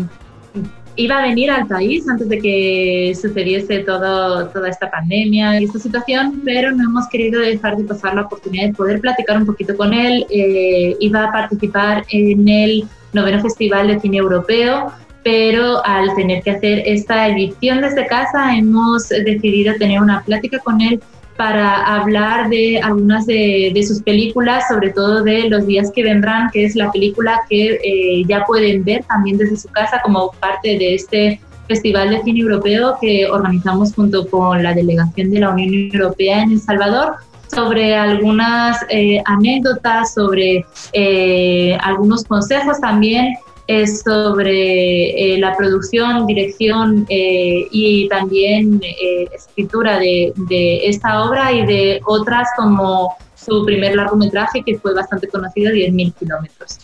iba 0.96 1.18
a 1.18 1.22
venir 1.24 1.50
al 1.50 1.68
país 1.68 2.08
antes 2.08 2.30
de 2.30 2.40
que 2.40 3.14
sucediese 3.16 3.80
todo, 3.80 4.48
toda 4.50 4.70
esta 4.70 4.90
pandemia 4.92 5.60
y 5.60 5.66
esta 5.66 5.80
situación, 5.80 6.42
pero 6.46 6.72
no 6.72 6.84
hemos 6.84 7.08
querido 7.08 7.42
dejar 7.42 7.78
de 7.78 7.84
pasar 7.84 8.16
la 8.16 8.24
oportunidad 8.24 8.68
de 8.68 8.74
poder 8.74 9.02
platicar 9.02 9.38
un 9.38 9.46
poquito 9.46 9.76
con 9.76 9.94
él. 9.94 10.26
Eh, 10.30 10.96
iba 11.00 11.26
a 11.26 11.32
participar 11.32 12.06
en 12.12 12.48
el 12.48 12.88
noveno 13.14 13.42
Festival 13.42 13.88
de 13.88 14.00
Cine 14.00 14.18
Europeo, 14.18 14.92
pero 15.24 15.86
al 15.86 16.14
tener 16.16 16.44
que 16.44 16.52
hacer 16.52 16.84
esta 16.86 17.28
edición 17.28 17.82
desde 17.82 18.08
casa 18.08 18.56
hemos 18.56 19.10
decidido 19.10 19.76
tener 19.76 20.02
una 20.02 20.24
plática 20.24 20.60
con 20.60 20.82
él 20.82 21.02
para 21.38 21.96
hablar 21.96 22.50
de 22.50 22.80
algunas 22.80 23.26
de, 23.26 23.84
sus 23.88 24.02
películas, 24.02 24.66
sobre 24.70 24.92
todo 24.92 25.24
de 25.24 25.50
Los 25.50 25.66
días 25.66 25.92
que 25.94 26.04
vendrán, 26.04 26.50
que 26.52 26.66
es 26.66 26.76
la 26.76 26.92
película 26.92 27.42
que 27.50 27.80
eh, 27.84 28.24
ya 28.28 28.46
pueden 28.46 28.84
ver 28.84 29.04
también 29.06 29.38
desde 29.38 29.58
su 29.58 29.68
casa 29.70 30.02
como 30.04 30.32
parte 30.40 30.78
de 30.78 30.96
este 30.96 31.42
Festival 31.68 32.10
de 32.10 32.22
Cine 32.24 32.42
Europeo 32.42 32.98
que 33.00 33.28
organizamos 33.28 33.94
junto 33.96 34.28
con 34.28 34.62
la 34.62 34.74
delegación 34.74 35.32
de 35.32 35.40
la 35.40 35.52
Unión 35.52 35.90
Europea 35.94 36.42
en 36.42 36.52
El 36.52 36.60
Salvador 36.60 37.16
sobre 37.48 37.96
algunas 37.96 38.78
eh, 38.90 39.22
anécdotas, 39.26 40.14
sobre 40.14 40.66
eh, 40.94 41.78
algunos 41.82 42.24
consejos 42.24 42.80
también 42.80 43.34
es 43.68 44.02
sobre 44.02 45.34
eh, 45.34 45.38
la 45.40 45.56
producción, 45.56 46.26
dirección 46.26 47.06
eh, 47.10 47.68
y 47.72 48.08
también 48.10 48.82
eh, 48.84 49.28
escritura 49.34 50.00
de, 50.00 50.34
de, 50.36 50.88
esta 50.88 51.24
obra 51.24 51.52
y 51.52 51.66
de 51.66 52.02
otras 52.06 52.48
como 52.58 53.16
su 53.36 53.66
primer 53.66 53.96
largometraje 53.96 54.64
que 54.64 54.78
fue 54.78 54.94
bastante 54.94 55.28
conocido, 55.28 55.72
10.000 55.72 56.14
kilómetros. 56.16 56.80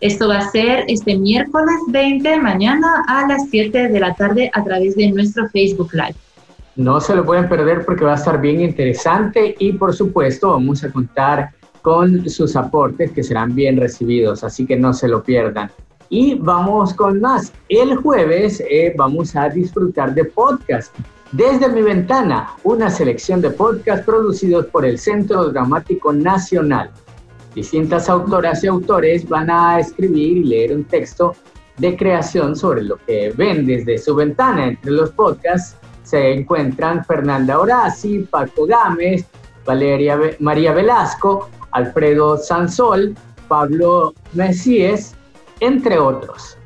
Esto 0.00 0.28
va 0.28 0.38
a 0.38 0.50
ser 0.50 0.84
este 0.88 1.16
miércoles 1.16 1.76
20, 1.88 2.40
mañana 2.40 3.04
a 3.08 3.26
las 3.26 3.48
7 3.50 3.88
de 3.88 4.00
la 4.00 4.14
tarde 4.14 4.50
a 4.52 4.62
través 4.62 4.94
de 4.94 5.10
nuestro 5.10 5.48
Facebook 5.48 5.90
Live. 5.94 6.14
No 6.76 7.00
se 7.00 7.16
lo 7.16 7.24
pueden 7.24 7.48
perder 7.48 7.86
porque 7.86 8.04
va 8.04 8.12
a 8.12 8.16
estar 8.16 8.38
bien 8.38 8.60
interesante 8.60 9.56
y 9.58 9.72
por 9.72 9.94
supuesto 9.94 10.50
vamos 10.50 10.84
a 10.84 10.92
contar 10.92 11.50
con 11.80 12.28
sus 12.28 12.56
aportes 12.56 13.12
que 13.12 13.22
serán 13.22 13.54
bien 13.54 13.78
recibidos, 13.78 14.44
así 14.44 14.66
que 14.66 14.76
no 14.76 14.92
se 14.92 15.08
lo 15.08 15.22
pierdan. 15.22 15.70
Y 16.08 16.34
vamos 16.34 16.94
con 16.94 17.20
más. 17.20 17.52
El 17.68 17.96
jueves 17.96 18.62
eh, 18.70 18.94
vamos 18.96 19.34
a 19.34 19.48
disfrutar 19.48 20.14
de 20.14 20.24
podcast. 20.24 20.94
Desde 21.32 21.68
mi 21.68 21.82
ventana, 21.82 22.50
una 22.62 22.88
selección 22.88 23.40
de 23.40 23.50
podcasts 23.50 24.06
producidos 24.06 24.66
por 24.66 24.84
el 24.84 24.98
Centro 24.98 25.46
Dramático 25.46 26.12
Nacional. 26.12 26.90
Distintas 27.54 28.08
autoras 28.08 28.62
y 28.62 28.68
autores 28.68 29.28
van 29.28 29.50
a 29.50 29.80
escribir 29.80 30.38
y 30.38 30.44
leer 30.44 30.76
un 30.76 30.84
texto 30.84 31.34
de 31.78 31.96
creación 31.96 32.54
sobre 32.54 32.82
lo 32.82 32.96
que 33.06 33.32
ven 33.36 33.66
desde 33.66 33.98
su 33.98 34.14
ventana. 34.14 34.68
Entre 34.68 34.92
los 34.92 35.10
podcasts 35.10 35.76
se 36.04 36.32
encuentran 36.32 37.04
Fernanda 37.04 37.58
Horaci, 37.58 38.20
Paco 38.20 38.66
Gámez, 38.66 39.24
Valeria 39.64 40.18
María 40.38 40.72
Velasco, 40.72 41.50
Alfredo 41.72 42.38
Sansol, 42.38 43.14
Pablo 43.48 44.14
Mesíes, 44.32 45.16
entre 45.60 45.98
otros. 45.98 46.56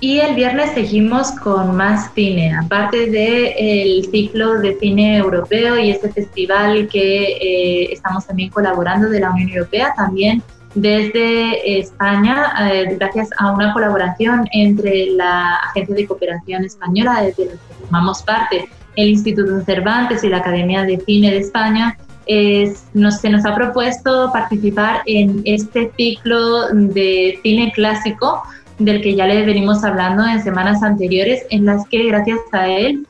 Y 0.00 0.18
el 0.20 0.34
viernes 0.34 0.72
seguimos 0.72 1.30
con 1.32 1.76
más 1.76 2.12
cine, 2.14 2.54
aparte 2.54 3.10
del 3.10 4.04
ciclo 4.10 4.58
de 4.58 4.78
cine 4.78 5.16
europeo 5.16 5.78
y 5.78 5.90
este 5.90 6.12
festival 6.12 6.88
que 6.88 7.38
eh, 7.40 7.92
estamos 7.92 8.26
también 8.26 8.50
colaborando 8.50 9.08
de 9.08 9.20
la 9.20 9.30
Unión 9.30 9.48
Europea, 9.50 9.94
también 9.96 10.42
desde 10.74 11.78
España, 11.78 12.52
eh, 12.70 12.96
gracias 12.98 13.30
a 13.38 13.52
una 13.52 13.72
colaboración 13.72 14.46
entre 14.52 15.06
la 15.12 15.56
Agencia 15.56 15.94
de 15.94 16.06
Cooperación 16.06 16.64
Española, 16.64 17.22
desde 17.22 17.46
la 17.46 17.52
que 17.52 17.74
formamos 17.80 18.22
parte, 18.22 18.68
el 18.96 19.08
Instituto 19.08 19.60
Cervantes 19.64 20.24
y 20.24 20.28
la 20.28 20.38
Academia 20.38 20.82
de 20.82 20.98
Cine 20.98 21.30
de 21.30 21.38
España, 21.38 21.96
es, 22.26 22.84
nos, 22.94 23.20
se 23.20 23.30
nos 23.30 23.44
ha 23.44 23.54
propuesto 23.54 24.30
participar 24.32 25.02
en 25.06 25.42
este 25.44 25.90
ciclo 25.96 26.68
de 26.72 27.38
cine 27.42 27.72
clásico 27.74 28.42
del 28.78 29.02
que 29.02 29.14
ya 29.14 29.26
le 29.26 29.44
venimos 29.44 29.84
hablando 29.84 30.26
en 30.26 30.42
semanas 30.42 30.82
anteriores, 30.82 31.46
en 31.50 31.66
las 31.66 31.86
que 31.88 32.06
gracias 32.06 32.40
a 32.52 32.68
él 32.68 33.06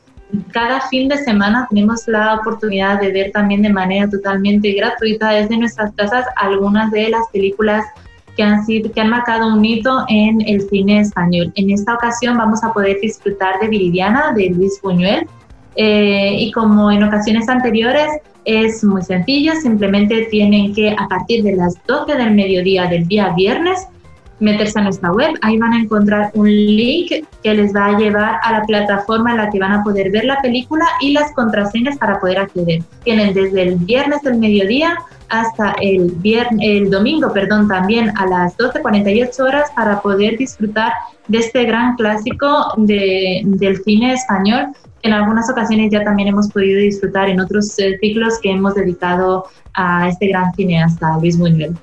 cada 0.51 0.81
fin 0.81 1.07
de 1.07 1.17
semana 1.17 1.67
tenemos 1.69 2.07
la 2.07 2.35
oportunidad 2.35 2.99
de 2.99 3.11
ver 3.11 3.31
también 3.31 3.61
de 3.61 3.69
manera 3.69 4.09
totalmente 4.09 4.73
gratuita 4.73 5.29
desde 5.29 5.57
nuestras 5.57 5.93
casas 5.93 6.25
algunas 6.35 6.91
de 6.91 7.09
las 7.09 7.27
películas 7.31 7.85
que 8.35 8.43
han, 8.43 8.65
sido, 8.65 8.91
que 8.91 8.99
han 8.99 9.09
marcado 9.09 9.53
un 9.53 9.63
hito 9.63 10.03
en 10.09 10.41
el 10.41 10.67
cine 10.69 10.99
español. 10.99 11.53
En 11.55 11.69
esta 11.69 11.93
ocasión 11.93 12.37
vamos 12.37 12.63
a 12.63 12.73
poder 12.73 12.99
disfrutar 13.01 13.59
de 13.61 13.67
Viridiana 13.67 14.33
de 14.33 14.49
Luis 14.49 14.79
Buñuel 14.81 15.27
eh, 15.75 16.35
y 16.37 16.51
como 16.51 16.91
en 16.91 17.03
ocasiones 17.03 17.47
anteriores 17.47 18.09
es 18.45 18.83
muy 18.83 19.01
sencillo, 19.01 19.53
simplemente 19.61 20.27
tienen 20.31 20.73
que 20.73 20.91
a 20.91 21.07
partir 21.07 21.43
de 21.43 21.55
las 21.55 21.75
12 21.85 22.15
del 22.15 22.31
mediodía 22.31 22.87
del 22.87 23.07
día 23.07 23.33
viernes 23.35 23.87
meterse 24.39 24.79
a 24.79 24.83
nuestra 24.83 25.11
web, 25.11 25.33
ahí 25.41 25.57
van 25.57 25.73
a 25.73 25.79
encontrar 25.79 26.31
un 26.33 26.47
link 26.47 27.11
que 27.43 27.53
les 27.53 27.73
va 27.73 27.87
a 27.87 27.97
llevar 27.97 28.39
a 28.43 28.51
la 28.51 28.61
plataforma 28.63 29.31
en 29.31 29.37
la 29.37 29.49
que 29.49 29.59
van 29.59 29.71
a 29.71 29.83
poder 29.83 30.11
ver 30.11 30.25
la 30.25 30.41
película 30.41 30.85
y 31.01 31.13
las 31.13 31.31
contraseñas 31.33 31.97
para 31.97 32.19
poder 32.19 32.39
acceder. 32.39 32.83
Tienen 33.03 33.33
desde 33.33 33.61
el 33.61 33.75
viernes 33.75 34.21
del 34.23 34.37
mediodía 34.37 34.97
hasta 35.29 35.75
el, 35.81 36.11
viernes, 36.17 36.59
el 36.61 36.89
domingo, 36.89 37.31
perdón, 37.33 37.67
también 37.67 38.11
a 38.17 38.25
las 38.27 38.57
12.48 38.57 39.39
horas 39.39 39.71
para 39.75 40.01
poder 40.01 40.37
disfrutar 40.37 40.91
de 41.27 41.39
este 41.39 41.63
gran 41.63 41.95
clásico 41.95 42.73
de, 42.77 43.41
del 43.45 43.83
cine 43.83 44.13
español 44.13 44.67
en 45.05 45.13
algunas 45.13 45.47
ocasiones 45.51 45.91
ya 45.91 46.03
también 46.03 46.29
hemos 46.29 46.49
podido 46.49 46.79
disfrutar 46.79 47.29
en 47.29 47.39
otros 47.39 47.77
eh, 47.77 47.95
ciclos 48.01 48.39
que 48.41 48.49
hemos 48.49 48.73
dedicado 48.73 49.45
a 49.75 50.09
este 50.09 50.29
gran 50.29 50.51
cineasta, 50.55 51.19
Luis 51.19 51.37
Buñuel. 51.37 51.75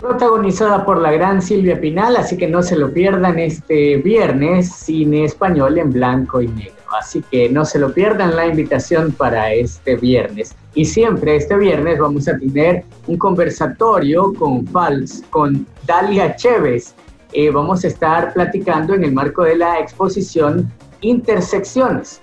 Protagonizada 0.00 0.84
por 0.84 1.00
la 1.00 1.10
gran 1.10 1.40
Silvia 1.40 1.80
Pinal, 1.80 2.16
así 2.16 2.36
que 2.36 2.46
no 2.46 2.62
se 2.62 2.76
lo 2.76 2.92
pierdan 2.92 3.38
este 3.38 3.96
viernes, 3.96 4.70
cine 4.70 5.24
español 5.24 5.78
en 5.78 5.90
blanco 5.90 6.42
y 6.42 6.48
negro. 6.48 6.74
Así 6.98 7.22
que 7.30 7.48
no 7.48 7.64
se 7.64 7.78
lo 7.78 7.92
pierdan 7.92 8.36
la 8.36 8.46
invitación 8.46 9.12
para 9.12 9.52
este 9.52 9.96
viernes. 9.96 10.54
Y 10.74 10.84
siempre 10.84 11.36
este 11.36 11.56
viernes 11.56 11.98
vamos 11.98 12.28
a 12.28 12.36
tener 12.38 12.84
un 13.06 13.16
conversatorio 13.16 14.34
con 14.34 14.66
Fals, 14.66 15.24
con 15.30 15.66
Dalia 15.86 16.36
Chévez. 16.36 16.94
Eh, 17.32 17.50
vamos 17.50 17.82
a 17.84 17.88
estar 17.88 18.34
platicando 18.34 18.94
en 18.94 19.04
el 19.04 19.12
marco 19.12 19.44
de 19.44 19.56
la 19.56 19.80
exposición 19.80 20.70
Intersecciones, 21.00 22.20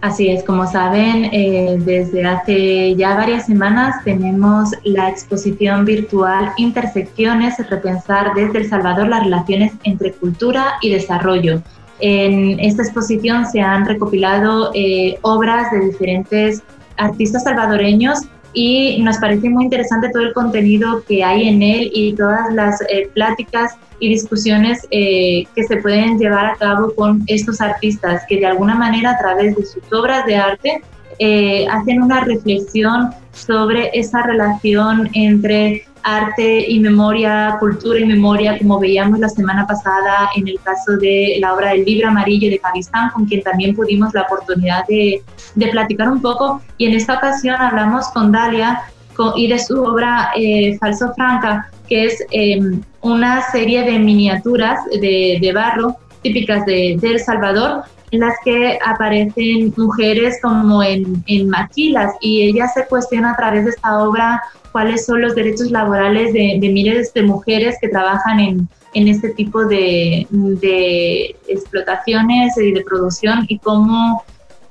Así 0.00 0.28
es, 0.28 0.44
como 0.44 0.64
saben, 0.70 1.24
eh, 1.32 1.76
desde 1.80 2.24
hace 2.24 2.94
ya 2.94 3.16
varias 3.16 3.46
semanas 3.46 3.96
tenemos 4.04 4.70
la 4.84 5.08
exposición 5.08 5.84
virtual 5.84 6.52
Intersecciones, 6.56 7.58
repensar 7.68 8.32
desde 8.34 8.58
El 8.58 8.68
Salvador 8.68 9.08
las 9.08 9.24
relaciones 9.24 9.72
entre 9.82 10.12
cultura 10.12 10.74
y 10.82 10.90
desarrollo. 10.90 11.62
En 11.98 12.60
esta 12.60 12.82
exposición 12.82 13.46
se 13.46 13.60
han 13.60 13.86
recopilado 13.86 14.70
eh, 14.72 15.18
obras 15.22 15.72
de 15.72 15.80
diferentes 15.80 16.62
artistas 16.96 17.42
salvadoreños 17.42 18.20
y 18.52 19.02
nos 19.02 19.18
parece 19.18 19.50
muy 19.50 19.64
interesante 19.64 20.10
todo 20.10 20.22
el 20.22 20.32
contenido 20.32 21.02
que 21.08 21.24
hay 21.24 21.48
en 21.48 21.60
él 21.60 21.90
y 21.92 22.12
todas 22.12 22.54
las 22.54 22.80
eh, 22.82 23.10
pláticas 23.14 23.74
y 24.00 24.08
discusiones 24.08 24.86
eh, 24.90 25.44
que 25.54 25.64
se 25.64 25.76
pueden 25.78 26.18
llevar 26.18 26.46
a 26.46 26.54
cabo 26.56 26.94
con 26.94 27.22
estos 27.26 27.60
artistas 27.60 28.22
que 28.28 28.38
de 28.38 28.46
alguna 28.46 28.74
manera 28.74 29.12
a 29.12 29.18
través 29.18 29.56
de 29.56 29.64
sus 29.64 29.82
obras 29.92 30.24
de 30.26 30.36
arte 30.36 30.82
eh, 31.18 31.66
hacen 31.68 32.02
una 32.02 32.20
reflexión 32.20 33.10
sobre 33.32 33.90
esa 33.92 34.22
relación 34.22 35.08
entre 35.14 35.84
arte 36.04 36.64
y 36.70 36.78
memoria, 36.80 37.56
cultura 37.58 37.98
y 37.98 38.04
memoria, 38.04 38.56
como 38.56 38.78
veíamos 38.78 39.18
la 39.18 39.28
semana 39.28 39.66
pasada 39.66 40.30
en 40.36 40.46
el 40.46 40.58
caso 40.62 40.96
de 40.96 41.36
la 41.40 41.54
obra 41.54 41.70
del 41.70 41.84
libro 41.84 42.08
amarillo 42.08 42.48
de 42.48 42.60
Pakistán, 42.60 43.10
con 43.12 43.26
quien 43.26 43.42
también 43.42 43.74
pudimos 43.74 44.14
la 44.14 44.22
oportunidad 44.22 44.86
de, 44.86 45.22
de 45.56 45.66
platicar 45.68 46.08
un 46.08 46.22
poco. 46.22 46.62
Y 46.78 46.86
en 46.86 46.94
esta 46.94 47.14
ocasión 47.14 47.56
hablamos 47.56 48.06
con 48.14 48.30
Dalia 48.30 48.80
co- 49.14 49.34
y 49.36 49.48
de 49.48 49.58
su 49.58 49.82
obra 49.82 50.30
eh, 50.36 50.78
Falso 50.78 51.12
Franca, 51.14 51.70
que 51.88 52.04
es 52.04 52.24
eh, 52.30 52.60
una 53.00 53.42
serie 53.50 53.84
de 53.84 53.98
miniaturas 53.98 54.84
de, 55.00 55.38
de 55.40 55.52
barro 55.52 55.96
típicas 56.22 56.66
de, 56.66 56.94
El 56.94 57.20
Salvador, 57.20 57.84
en 58.10 58.20
las 58.20 58.34
que 58.44 58.78
aparecen 58.84 59.72
mujeres 59.76 60.38
como 60.42 60.82
en, 60.82 61.22
en 61.26 61.48
maquilas 61.48 62.14
y 62.20 62.42
ella 62.42 62.68
se 62.68 62.86
cuestiona 62.86 63.32
a 63.32 63.36
través 63.36 63.64
de 63.64 63.70
esta 63.70 64.02
obra 64.02 64.42
cuáles 64.72 65.06
son 65.06 65.20
los 65.22 65.34
derechos 65.34 65.70
laborales 65.70 66.32
de, 66.32 66.58
de 66.60 66.68
miles 66.68 67.12
de 67.12 67.22
mujeres 67.22 67.76
que 67.80 67.88
trabajan 67.88 68.40
en, 68.40 68.68
en 68.94 69.08
este 69.08 69.30
tipo 69.30 69.64
de, 69.64 70.26
de 70.30 71.36
explotaciones 71.48 72.56
y 72.56 72.72
de 72.72 72.82
producción 72.82 73.44
y 73.48 73.58
cómo, 73.58 74.24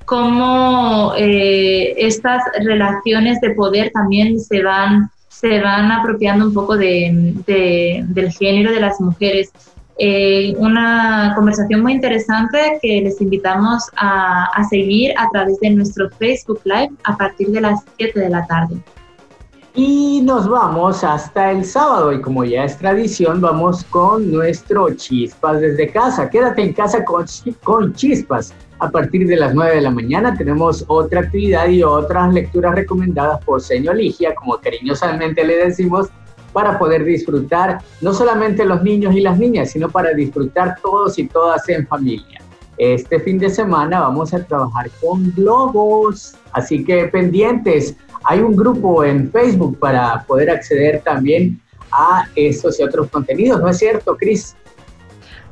cómo 0.06 1.14
eh, 1.18 1.94
estas 1.98 2.44
relaciones 2.64 3.40
de 3.42 3.52
poder 3.52 3.92
también 3.92 4.40
se 4.40 4.64
van, 4.64 5.10
se 5.40 5.60
van 5.62 5.92
apropiando 5.92 6.46
un 6.48 6.54
poco 6.54 6.76
de, 6.78 7.34
de- 7.46 8.04
del 8.08 8.32
género 8.32 8.72
de 8.72 8.80
las 8.80 9.00
mujeres. 9.00 9.52
Eh, 10.00 10.54
una 10.58 11.34
conversación 11.36 11.82
muy 11.82 11.94
interesante 11.94 12.80
que 12.82 13.02
les 13.02 13.20
invitamos 13.22 13.84
a, 13.96 14.46
a 14.54 14.64
seguir 14.66 15.12
a 15.18 15.28
través 15.32 15.60
de 15.60 15.72
nuestro 15.72 16.10
Facebook 16.12 16.62
Live 16.66 16.92
a 17.04 17.18
partir 17.18 17.48
de 17.50 17.62
las 17.62 17.80
7 17.98 18.20
de 18.20 18.30
la 18.30 18.46
tarde. 18.46 18.76
Y 19.80 20.22
nos 20.24 20.50
vamos 20.50 21.04
hasta 21.04 21.52
el 21.52 21.64
sábado 21.64 22.12
y 22.12 22.20
como 22.20 22.44
ya 22.44 22.64
es 22.64 22.80
tradición, 22.80 23.40
vamos 23.40 23.84
con 23.84 24.32
nuestro 24.32 24.92
Chispas 24.96 25.62
desde 25.62 25.92
casa. 25.92 26.32
Quédate 26.32 26.64
en 26.64 26.74
casa 26.74 27.06
con, 27.06 27.28
con 27.64 27.94
Chispas. 27.94 28.56
A 28.80 28.90
partir 28.90 29.28
de 29.28 29.36
las 29.36 29.54
9 29.54 29.76
de 29.76 29.82
la 29.82 29.92
mañana 29.92 30.36
tenemos 30.36 30.84
otra 30.88 31.20
actividad 31.20 31.68
y 31.68 31.84
otras 31.84 32.34
lecturas 32.34 32.74
recomendadas 32.74 33.46
por 33.46 33.62
Señor 33.62 33.98
Ligia, 33.98 34.34
como 34.34 34.58
cariñosamente 34.58 35.46
le 35.46 35.58
decimos, 35.58 36.08
para 36.54 36.80
poder 36.80 37.06
disfrutar 37.06 37.78
no 38.02 38.16
solamente 38.16 38.66
los 38.66 38.82
niños 38.82 39.14
y 39.14 39.22
las 39.22 39.38
niñas, 39.38 39.70
sino 39.70 39.90
para 39.90 40.12
disfrutar 40.16 40.78
todos 40.82 41.20
y 41.20 41.28
todas 41.28 41.70
en 41.70 41.86
familia. 41.86 42.42
Este 42.80 43.20
fin 43.20 43.38
de 43.38 43.52
semana 43.52 44.02
vamos 44.02 44.34
a 44.34 44.44
trabajar 44.44 44.90
con 45.02 45.32
globos, 45.34 46.36
así 46.54 46.84
que 46.84 47.06
pendientes. 47.06 47.96
Hay 48.30 48.40
un 48.40 48.56
grupo 48.56 49.06
en 49.06 49.32
Facebook 49.32 49.80
para 49.80 50.24
poder 50.28 50.50
acceder 50.50 51.02
también 51.02 51.62
a 51.92 52.28
estos 52.36 52.78
y 52.80 52.84
otros 52.84 53.10
contenidos, 53.10 53.62
¿no 53.62 53.70
es 53.70 53.78
cierto, 53.78 54.18
Cris? 54.18 54.54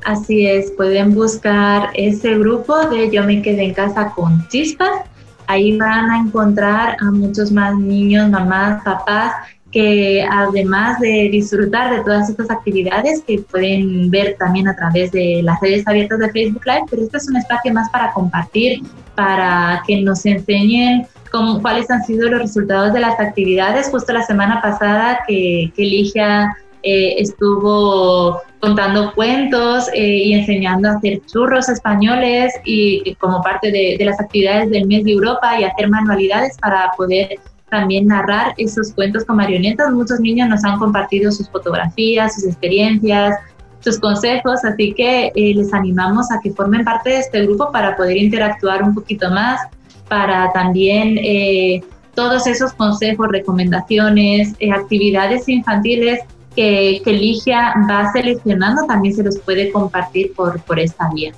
Así 0.04 0.46
es, 0.46 0.72
pueden 0.72 1.16
buscar 1.16 1.90
ese 1.94 2.38
grupo 2.38 2.78
de 2.90 3.10
Yo 3.10 3.24
me 3.24 3.42
quedé 3.42 3.64
en 3.64 3.74
casa 3.74 4.12
con 4.14 4.46
chispas. 4.50 5.06
Ahí 5.48 5.78
van 5.78 6.12
a 6.12 6.20
encontrar 6.20 6.98
a 7.00 7.12
muchos 7.12 7.52
más 7.52 7.78
niños, 7.78 8.30
mamás, 8.30 8.84
papás, 8.84 9.34
que 9.72 10.28
además 10.30 11.00
de 11.00 11.30
disfrutar 11.32 11.96
de 11.96 12.04
todas 12.04 12.30
estas 12.30 12.52
actividades 12.52 13.24
que 13.26 13.40
pueden 13.40 14.12
ver 14.12 14.36
también 14.38 14.68
a 14.68 14.76
través 14.76 15.12
de 15.12 15.42
las 15.44 15.60
redes 15.62 15.88
abiertas 15.88 16.20
de 16.20 16.30
Facebook 16.32 16.66
Live, 16.66 16.86
pero 16.90 17.04
este 17.04 17.18
es 17.18 17.28
un 17.30 17.38
espacio 17.38 17.74
más 17.74 17.90
para 17.90 18.12
compartir, 18.14 18.82
para 19.16 19.82
que 19.88 20.02
nos 20.02 20.26
enseñen 20.26 21.08
cómo, 21.36 21.62
cuáles 21.62 21.92
han 21.92 22.02
sido 22.04 22.30
los 22.30 22.40
resultados 22.40 22.94
de 22.94 23.02
las 23.02 23.20
actividades. 23.20 23.90
Justo 23.90 24.14
la 24.14 24.24
semana 24.24 24.62
pasada 24.62 25.20
que, 25.28 25.72
que 25.76 25.84
Ligia 25.84 26.56
eh, 26.82 27.16
estuvo 27.18 28.42
contando 28.62 29.14
cuentos 29.14 29.90
eh, 29.94 30.24
y 30.28 30.34
enseñando 30.34 30.88
a 30.90 30.94
hacer 30.94 31.22
churros 31.26 31.68
españoles 31.68 32.54
y, 32.64 33.02
y 33.04 33.16
como 33.16 33.42
parte 33.42 33.70
de, 33.70 33.96
de 34.00 34.06
las 34.06 34.20
actividades 34.20 34.70
del 34.70 34.88
mes 34.88 35.04
de 35.04 35.12
Europa 35.12 35.60
y 35.60 35.66
hacer 35.66 35.90
manualidades 35.90 36.58
para 36.58 36.92
poder 36.96 37.28
también 37.70 38.08
narrar 38.08 38.54
esos 38.58 38.94
cuentos 38.94 39.26
con 39.26 39.36
marionetas. 39.36 39.92
Muchos 39.92 40.22
niños 40.22 40.48
nos 40.48 40.64
han 40.64 40.80
compartido 40.80 41.32
sus 41.32 41.50
fotografías, 41.50 42.36
sus 42.36 42.46
experiencias, 42.46 43.36
sus 43.82 44.00
consejos, 44.00 44.64
así 44.64 44.94
que 44.94 45.32
eh, 45.36 45.54
les 45.54 45.74
animamos 45.74 46.32
a 46.32 46.40
que 46.42 46.52
formen 46.52 46.84
parte 46.86 47.10
de 47.10 47.20
este 47.20 47.42
grupo 47.46 47.72
para 47.72 47.96
poder 47.98 48.18
interactuar 48.18 48.82
un 48.82 48.96
poquito 48.96 49.30
más, 49.30 49.60
para 50.08 50.52
también 50.54 51.18
eh, 51.18 51.82
todos 52.14 52.48
esos 52.48 52.74
consejos, 52.74 53.28
recomendaciones, 53.30 54.54
eh, 54.60 54.72
actividades 54.72 55.48
infantiles 55.50 56.22
que, 56.56 57.02
que 57.04 57.12
Ligia 57.12 57.74
va 57.90 58.12
seleccionando, 58.12 58.84
también 58.88 59.14
se 59.14 59.24
los 59.24 59.38
puede 59.40 59.72
compartir 59.72 60.34
por, 60.34 60.62
por 60.62 60.80
esta 60.80 61.10
vía. 61.14 61.34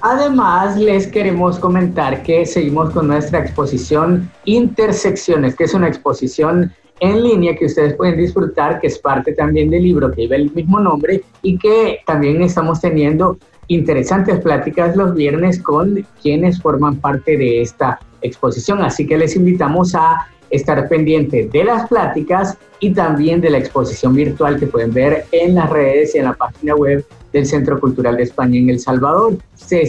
Además, 0.00 0.76
les 0.76 1.08
queremos 1.08 1.58
comentar 1.58 2.22
que 2.22 2.46
seguimos 2.46 2.90
con 2.90 3.08
nuestra 3.08 3.40
exposición 3.40 4.30
Intersecciones, 4.44 5.56
que 5.56 5.64
es 5.64 5.74
una 5.74 5.88
exposición 5.88 6.72
en 7.00 7.22
línea 7.22 7.56
que 7.56 7.66
ustedes 7.66 7.94
pueden 7.94 8.16
disfrutar, 8.16 8.80
que 8.80 8.88
es 8.88 8.98
parte 8.98 9.32
también 9.32 9.70
del 9.70 9.82
libro 9.82 10.10
que 10.10 10.22
lleva 10.22 10.36
el 10.36 10.52
mismo 10.52 10.80
nombre 10.80 11.22
y 11.42 11.58
que 11.58 12.00
también 12.06 12.42
estamos 12.42 12.80
teniendo 12.80 13.38
interesantes 13.68 14.40
pláticas 14.40 14.96
los 14.96 15.14
viernes 15.14 15.62
con 15.62 16.04
quienes 16.20 16.60
forman 16.60 16.96
parte 16.96 17.36
de 17.36 17.62
esta 17.62 18.00
exposición. 18.22 18.82
Así 18.82 19.06
que 19.06 19.16
les 19.16 19.36
invitamos 19.36 19.94
a 19.94 20.26
estar 20.50 20.88
pendiente 20.88 21.48
de 21.52 21.64
las 21.64 21.88
pláticas 21.88 22.58
y 22.80 22.92
también 22.92 23.40
de 23.40 23.50
la 23.50 23.58
exposición 23.58 24.14
virtual 24.14 24.58
que 24.58 24.66
pueden 24.66 24.92
ver 24.92 25.26
en 25.32 25.54
las 25.54 25.68
redes 25.68 26.14
y 26.14 26.18
en 26.18 26.24
la 26.24 26.32
página 26.32 26.74
web 26.74 27.04
del 27.32 27.46
Centro 27.46 27.78
Cultural 27.78 28.16
de 28.16 28.22
España 28.22 28.58
en 28.58 28.70
El 28.70 28.80
Salvador, 28.80 29.36
ccesv.org. 29.54 29.88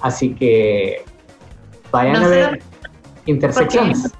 Así 0.00 0.34
que 0.34 1.02
vayan 1.90 2.20
No 2.20 2.26
a 2.26 2.28
ver 2.28 2.60
intersecciones. 3.26 4.10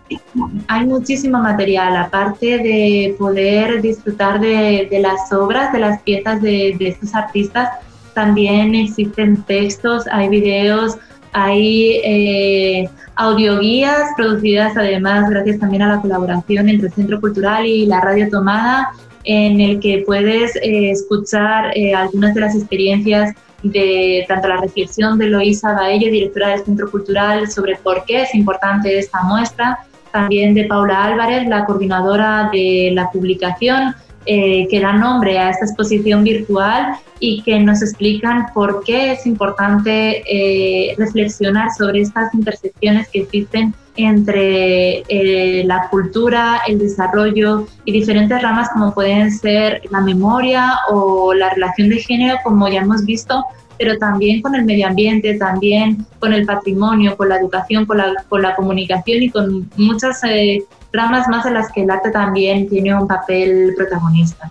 hay 0.69 0.87
muchísimo 0.87 1.39
material, 1.39 1.97
aparte 1.97 2.59
de 2.59 3.15
poder 3.19 3.81
disfrutar 3.81 4.41
de, 4.41 4.89
de 4.91 5.01
las 5.01 5.33
obras, 5.33 5.73
de 5.73 5.79
las 5.79 6.03
piezas 6.03 6.43
de, 6.43 6.77
de 6.79 6.89
estos 6.89 7.15
artistas, 7.15 7.71
también 8.15 8.75
existen 8.75 9.43
textos, 9.43 10.05
hay 10.11 10.29
videos, 10.29 10.97
hay 11.33 12.01
eh, 12.03 12.89
audioguías 13.17 14.09
producidas 14.17 14.75
además 14.75 15.29
gracias 15.29 15.59
también 15.59 15.83
a 15.83 15.97
la 15.97 16.01
colaboración 16.01 16.71
entre 16.71 16.89
el 16.89 16.95
Centro 16.95 17.21
Cultural 17.21 17.67
y 17.67 17.85
la 17.85 18.01
Radio 18.01 18.31
Tomada, 18.31 18.89
en 19.25 19.61
el 19.61 19.81
que 19.81 20.03
puedes 20.07 20.57
eh, 20.57 20.91
escuchar 20.93 21.77
eh, 21.77 21.95
algunas 21.95 22.35
de 22.35 22.41
las 22.41 22.55
experiencias 22.55 23.35
de 23.71 24.25
tanto 24.29 24.49
la 24.49 24.59
reflexión 24.59 25.19
de 25.19 25.27
Loisa 25.27 25.73
Baello, 25.73 26.11
directora 26.11 26.51
del 26.51 26.65
Centro 26.65 26.91
Cultural, 26.91 27.51
sobre 27.51 27.77
por 27.77 28.05
qué 28.05 28.23
es 28.23 28.35
importante 28.35 28.99
esta 28.99 29.23
muestra, 29.23 29.79
también 30.13 30.55
de 30.55 30.65
Paula 30.65 31.05
Álvarez, 31.05 31.47
la 31.47 31.65
coordinadora 31.65 32.49
de 32.53 32.91
la 32.95 33.11
publicación, 33.11 33.95
eh, 34.25 34.67
que 34.69 34.81
da 34.81 34.93
nombre 34.93 35.39
a 35.39 35.51
esta 35.51 35.67
exposición 35.67 36.25
virtual 36.25 36.97
y 37.21 37.43
que 37.43 37.61
nos 37.61 37.81
explican 37.83 38.47
por 38.53 38.83
qué 38.83 39.13
es 39.13 39.25
importante 39.25 40.25
eh, 40.27 40.95
reflexionar 40.99 41.69
sobre 41.77 42.01
estas 42.01 42.35
intersecciones 42.35 43.09
que 43.09 43.21
existen 43.21 43.73
entre 43.97 45.03
eh, 45.09 45.65
la 45.65 45.89
cultura, 45.89 46.61
el 46.67 46.79
desarrollo 46.79 47.67
y 47.85 47.93
diferentes 47.93 48.41
ramas 48.43 48.69
como 48.71 48.93
pueden 48.95 49.31
ser 49.33 49.83
la 49.91 50.01
memoria 50.01 50.73
o 50.91 51.35
la 51.35 51.51
relación 51.51 51.89
de 51.89 51.99
género, 51.99 52.37
como 52.45 52.69
ya 52.69 52.81
hemos 52.81 53.05
visto, 53.05 53.45
pero 53.79 53.99
también 53.99 54.43
con 54.43 54.55
el 54.55 54.65
medio 54.65 54.87
ambiente, 54.87 55.37
también 55.39 56.07
con 56.19 56.33
el 56.33 56.47
patrimonio, 56.47 57.17
con 57.17 57.29
la 57.29 57.37
educación, 57.37 57.87
con 57.87 57.99
la, 57.99 58.25
con 58.29 58.43
la 58.43 58.55
comunicación 58.55 59.23
y 59.23 59.31
con 59.31 59.71
muchas 59.77 60.23
eh, 60.25 60.63
ramas 60.93 61.29
más 61.29 61.47
en 61.47 61.55
las 61.55 61.71
que 61.73 61.83
el 61.83 61.91
arte 61.91 62.11
también 62.11 62.69
tiene 62.69 62.95
un 62.95 63.07
papel 63.07 63.75
protagonista. 63.77 64.51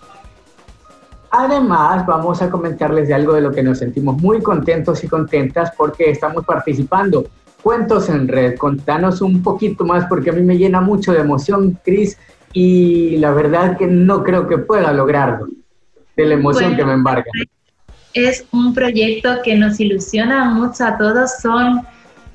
Además, 1.31 2.05
vamos 2.05 2.41
a 2.41 2.49
comentarles 2.49 3.09
de 3.09 3.13
algo 3.13 3.33
de 3.33 3.41
lo 3.41 3.51
que 3.51 3.61
nos 3.61 3.79
sentimos 3.79 4.21
muy 4.21 4.41
contentos 4.41 5.03
y 5.03 5.07
contentas 5.07 5.71
porque 5.75 6.09
estamos 6.09 6.45
participando. 6.45 7.25
Cuentos 7.65 8.09
en 8.09 8.27
red, 8.27 8.57
contanos 8.59 9.21
un 9.21 9.41
poquito 9.41 9.85
más 9.85 10.05
porque 10.05 10.29
a 10.29 10.33
mí 10.33 10.43
me 10.43 10.55
llena 10.55 10.81
mucho 10.81 11.13
de 11.13 11.21
emoción, 11.21 11.79
Cris, 11.83 12.15
y 12.53 13.17
la 13.17 13.31
verdad 13.31 13.75
que 13.75 13.87
no 13.87 14.23
creo 14.23 14.47
que 14.47 14.59
pueda 14.59 14.93
lograrlo, 14.93 15.47
de 16.15 16.25
la 16.27 16.35
emoción 16.35 16.65
Bueno, 16.65 16.77
que 16.77 16.85
me 16.85 16.93
embarga. 16.93 17.31
Es 18.13 18.45
un 18.51 18.75
proyecto 18.75 19.41
que 19.43 19.55
nos 19.55 19.79
ilusiona 19.79 20.45
mucho 20.45 20.85
a 20.85 20.95
todos. 20.95 21.39
Son 21.41 21.81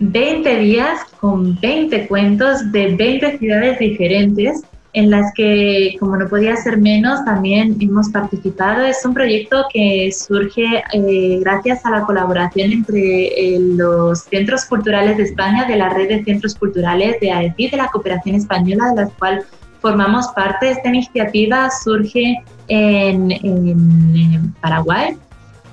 20 0.00 0.58
días 0.58 0.98
con 1.20 1.56
20 1.60 2.08
cuentos 2.08 2.72
de 2.72 2.96
20 2.96 3.38
ciudades 3.38 3.78
diferentes 3.78 4.64
en 4.92 5.08
las 5.10 5.32
que, 5.34 5.96
como 6.00 6.16
no 6.16 6.28
podía 6.28 6.56
ser 6.56 6.76
menos, 6.78 7.24
también 7.24 7.76
hemos 7.80 8.08
participado. 8.08 8.84
Es 8.84 9.04
un 9.04 9.14
proyecto 9.14 9.64
que 9.72 10.10
surge 10.12 10.82
eh, 10.92 11.38
gracias 11.40 11.86
a 11.86 11.90
la 11.90 12.04
colaboración 12.06 12.72
entre 12.72 12.98
eh, 13.28 13.58
los 13.60 14.24
centros 14.24 14.64
culturales 14.64 15.16
de 15.16 15.22
España, 15.24 15.64
de 15.66 15.76
la 15.76 15.90
red 15.90 16.08
de 16.08 16.24
centros 16.24 16.54
culturales 16.56 17.20
de 17.20 17.30
AECI, 17.30 17.68
de 17.70 17.76
la 17.76 17.86
cooperación 17.88 18.34
española, 18.34 18.86
de 18.96 19.02
la 19.04 19.08
cual 19.10 19.44
formamos 19.80 20.26
parte. 20.34 20.70
Esta 20.70 20.88
iniciativa 20.88 21.68
surge 21.70 22.42
en, 22.68 23.30
en- 23.30 24.12
en 24.16 24.52
Paraguay 24.60 25.16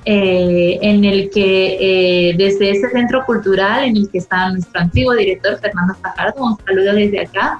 eh, 0.05 0.79
en 0.81 1.03
el 1.03 1.29
que 1.31 1.77
eh, 2.29 2.35
desde 2.37 2.69
ese 2.71 2.89
centro 2.91 3.25
cultural 3.25 3.83
en 3.83 3.97
el 3.97 4.09
que 4.09 4.19
está 4.19 4.49
nuestro 4.51 4.79
antiguo 4.79 5.13
director 5.13 5.59
Fernando 5.59 5.95
Fajardo, 5.95 6.45
un 6.45 6.57
saludo 6.65 6.93
desde 6.93 7.19
acá, 7.21 7.59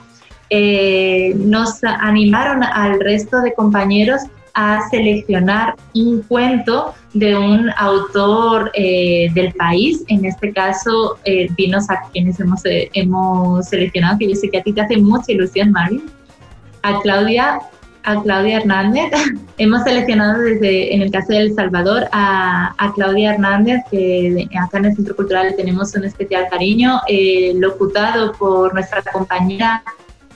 eh, 0.50 1.34
nos 1.36 1.84
animaron 1.84 2.64
al 2.64 3.00
resto 3.00 3.42
de 3.42 3.54
compañeros 3.54 4.22
a 4.58 4.90
seleccionar 4.90 5.76
un 5.94 6.24
cuento 6.24 6.96
de 7.14 7.38
un 7.38 7.70
autor 7.78 8.72
eh, 8.74 9.30
del 9.36 9.54
país, 9.54 10.04
en 10.08 10.26
este 10.26 10.52
caso 10.52 11.20
eh, 11.26 11.48
vinos 11.56 11.88
a 11.92 12.02
quienes 12.12 12.40
hemos, 12.40 12.66
eh, 12.66 12.90
hemos 12.94 13.68
seleccionado, 13.68 14.18
que 14.18 14.30
yo 14.30 14.36
sé 14.36 14.50
que 14.50 14.58
a 14.58 14.64
ti 14.64 14.74
te 14.74 14.82
hace 14.82 14.98
mucha 14.98 15.32
ilusión, 15.32 15.72
Marvin, 15.72 16.10
a 16.82 17.00
Claudia, 17.02 17.60
a 18.04 18.22
Claudia 18.24 18.58
Hernández. 18.58 19.12
hemos 19.60 19.84
seleccionado 19.84 20.40
desde, 20.40 20.96
en 20.96 21.04
el 21.04 21.12
caso 21.12 21.34
de 21.34 21.38
El 21.38 21.54
Salvador, 21.54 22.08
a, 22.12 22.74
a 22.80 22.94
Claudia 22.94 23.34
Hernández, 23.36 23.82
que 23.92 24.48
acá 24.60 24.80
en 24.80 24.86
el 24.86 24.96
Centro 24.96 25.16
Cultural 25.16 25.54
tenemos 25.56 25.94
un 25.94 26.04
especial 26.04 26.48
cariño, 26.50 27.00
eh, 27.08 27.54
locutado 27.56 28.32
por 28.34 28.74
nuestra 28.74 29.04
compañera 29.14 29.84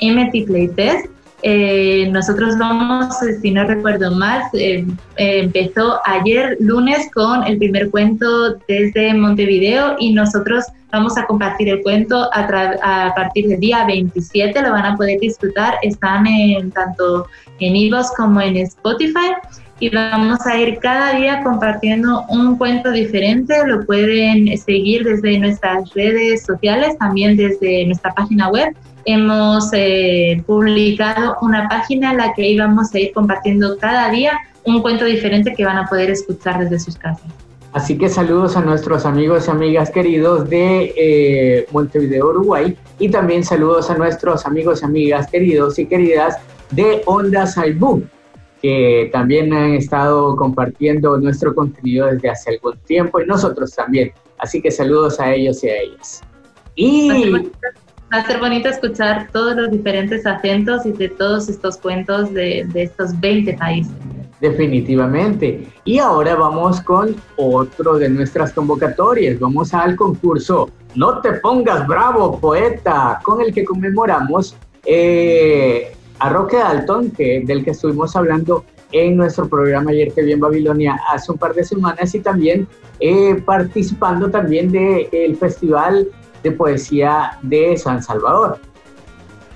MT 0.02 0.48
Playtest. 0.48 1.08
Eh, 1.44 2.08
nosotros 2.12 2.56
vamos, 2.60 3.16
si 3.42 3.50
no 3.50 3.64
recuerdo 3.64 4.12
mal, 4.12 4.44
eh, 4.54 4.86
eh, 5.18 5.40
empezó 5.40 6.00
ayer 6.06 6.56
lunes 6.60 7.10
con 7.14 7.44
el 7.46 7.58
primer 7.58 7.90
cuento 7.90 8.58
desde 8.68 9.14
Montevideo 9.16 9.96
y 9.98 10.14
nosotros 10.14 10.66
vamos 10.92 11.18
a 11.18 11.26
compartir 11.26 11.70
el 11.70 11.82
cuento 11.82 12.30
a, 12.34 13.08
a 13.08 13.16
partir 13.16 13.48
del 13.48 13.60
día 13.60 13.86
27, 13.86 14.62
lo 14.62 14.72
van 14.72 14.86
a 14.86 14.96
poder 14.96 15.20
disfrutar, 15.20 15.76
están 15.82 16.28
en 16.28 16.70
tanto 16.70 17.26
en 17.60 17.76
iVoox 17.76 18.12
como 18.16 18.40
en 18.40 18.58
Spotify 18.58 19.34
y 19.80 19.90
vamos 19.90 20.46
a 20.46 20.58
ir 20.60 20.78
cada 20.78 21.14
día 21.14 21.42
compartiendo 21.42 22.24
un 22.30 22.56
cuento 22.56 22.92
diferente, 22.92 23.56
lo 23.66 23.84
pueden 23.88 24.56
seguir 24.60 25.04
desde 25.04 25.40
nuestras 25.40 25.92
redes 25.96 26.46
sociales, 26.46 26.96
también 27.00 27.36
desde 27.36 27.88
nuestra 27.88 28.14
página 28.14 28.50
web 28.50 28.76
hemos 29.06 29.70
eh, 29.74 30.44
publicado 30.46 31.38
una 31.42 31.68
página 31.68 32.12
en 32.12 32.18
la 32.18 32.34
que 32.34 32.50
íbamos 32.50 32.94
a 32.94 33.00
ir 33.00 33.14
compartiendo 33.14 33.78
cada 33.78 34.10
día 34.10 34.40
un 34.66 34.82
cuento 34.82 35.06
diferente 35.06 35.54
que 35.54 35.66
van 35.66 35.78
a 35.78 35.88
poder 35.88 36.10
escuchar 36.10 36.60
desde 36.60 36.80
sus 36.80 36.98
casas. 36.98 37.32
Así 37.74 37.98
que 37.98 38.10
saludos 38.10 38.58
a 38.58 38.62
nuestros 38.62 39.06
amigos 39.06 39.48
y 39.48 39.52
amigas 39.52 39.92
queridos 39.92 40.50
de 40.50 40.94
eh, 40.98 41.68
Montevideo, 41.72 42.28
Uruguay, 42.28 42.78
y 43.00 43.10
también 43.10 43.46
saludos 43.46 43.90
a 43.90 43.98
nuestros 43.98 44.46
amigos 44.46 44.82
y 44.82 44.86
amigas 44.86 45.32
queridos 45.32 45.80
y 45.80 45.86
queridas 45.86 46.38
de 46.72 47.02
Onda 47.06 47.48
Saibú, 47.48 48.04
que 48.62 49.10
también 49.14 49.54
han 49.54 49.74
estado 49.76 50.36
compartiendo 50.36 51.18
nuestro 51.18 51.56
contenido 51.56 52.08
desde 52.08 52.30
hace 52.30 52.50
algún 52.52 52.78
tiempo 52.80 53.22
y 53.22 53.26
nosotros 53.26 53.74
también. 53.74 54.12
Así 54.38 54.62
que 54.62 54.70
saludos 54.70 55.20
a 55.22 55.34
ellos 55.34 55.64
y 55.64 55.70
a 55.70 55.78
ellas. 55.78 56.22
Y 56.76 57.32
Va 58.14 58.18
a 58.18 58.26
ser 58.26 58.40
bonito 58.40 58.68
escuchar 58.68 59.30
todos 59.32 59.56
los 59.56 59.72
diferentes 59.72 60.26
acentos 60.26 60.86
y 60.86 60.92
de 60.92 61.10
todos 61.10 61.48
estos 61.48 61.78
cuentos 61.78 62.34
de, 62.34 62.68
de 62.74 62.84
estos 62.84 63.18
20 63.20 63.54
países. 63.54 63.94
Definitivamente. 64.42 65.68
Y 65.86 66.00
ahora 66.00 66.36
vamos 66.36 66.82
con 66.82 67.16
otro 67.38 68.00
de 68.00 68.10
nuestras 68.10 68.52
convocatorias. 68.52 69.40
Vamos 69.40 69.74
al 69.74 69.96
concurso 69.96 70.70
No 70.96 71.22
te 71.22 71.34
pongas 71.34 71.88
bravo, 71.88 72.40
poeta, 72.40 73.20
con 73.24 73.40
el 73.40 73.54
que 73.54 73.64
conmemoramos 73.64 74.58
eh, 74.86 75.94
a 76.20 76.30
Roque 76.30 76.58
Dalton, 76.58 77.12
que, 77.12 77.44
del 77.46 77.64
que 77.64 77.72
estuvimos 77.72 78.16
hablando 78.16 78.66
en 78.92 79.16
nuestro 79.16 79.48
programa 79.48 79.92
ayer 79.92 80.12
que 80.12 80.24
vi 80.24 80.34
en 80.34 80.40
Babilonia 80.40 81.00
hace 81.08 81.32
un 81.32 81.38
par 81.38 81.54
de 81.54 81.64
semanas 81.64 82.14
y 82.14 82.20
también 82.20 82.68
eh, 83.00 83.42
participando 83.46 84.30
también 84.30 84.72
del 84.72 85.36
Festival 85.38 86.08
de 86.44 86.52
Poesía 86.52 87.38
de 87.42 87.78
San 87.78 88.02
Salvador. 88.02 88.60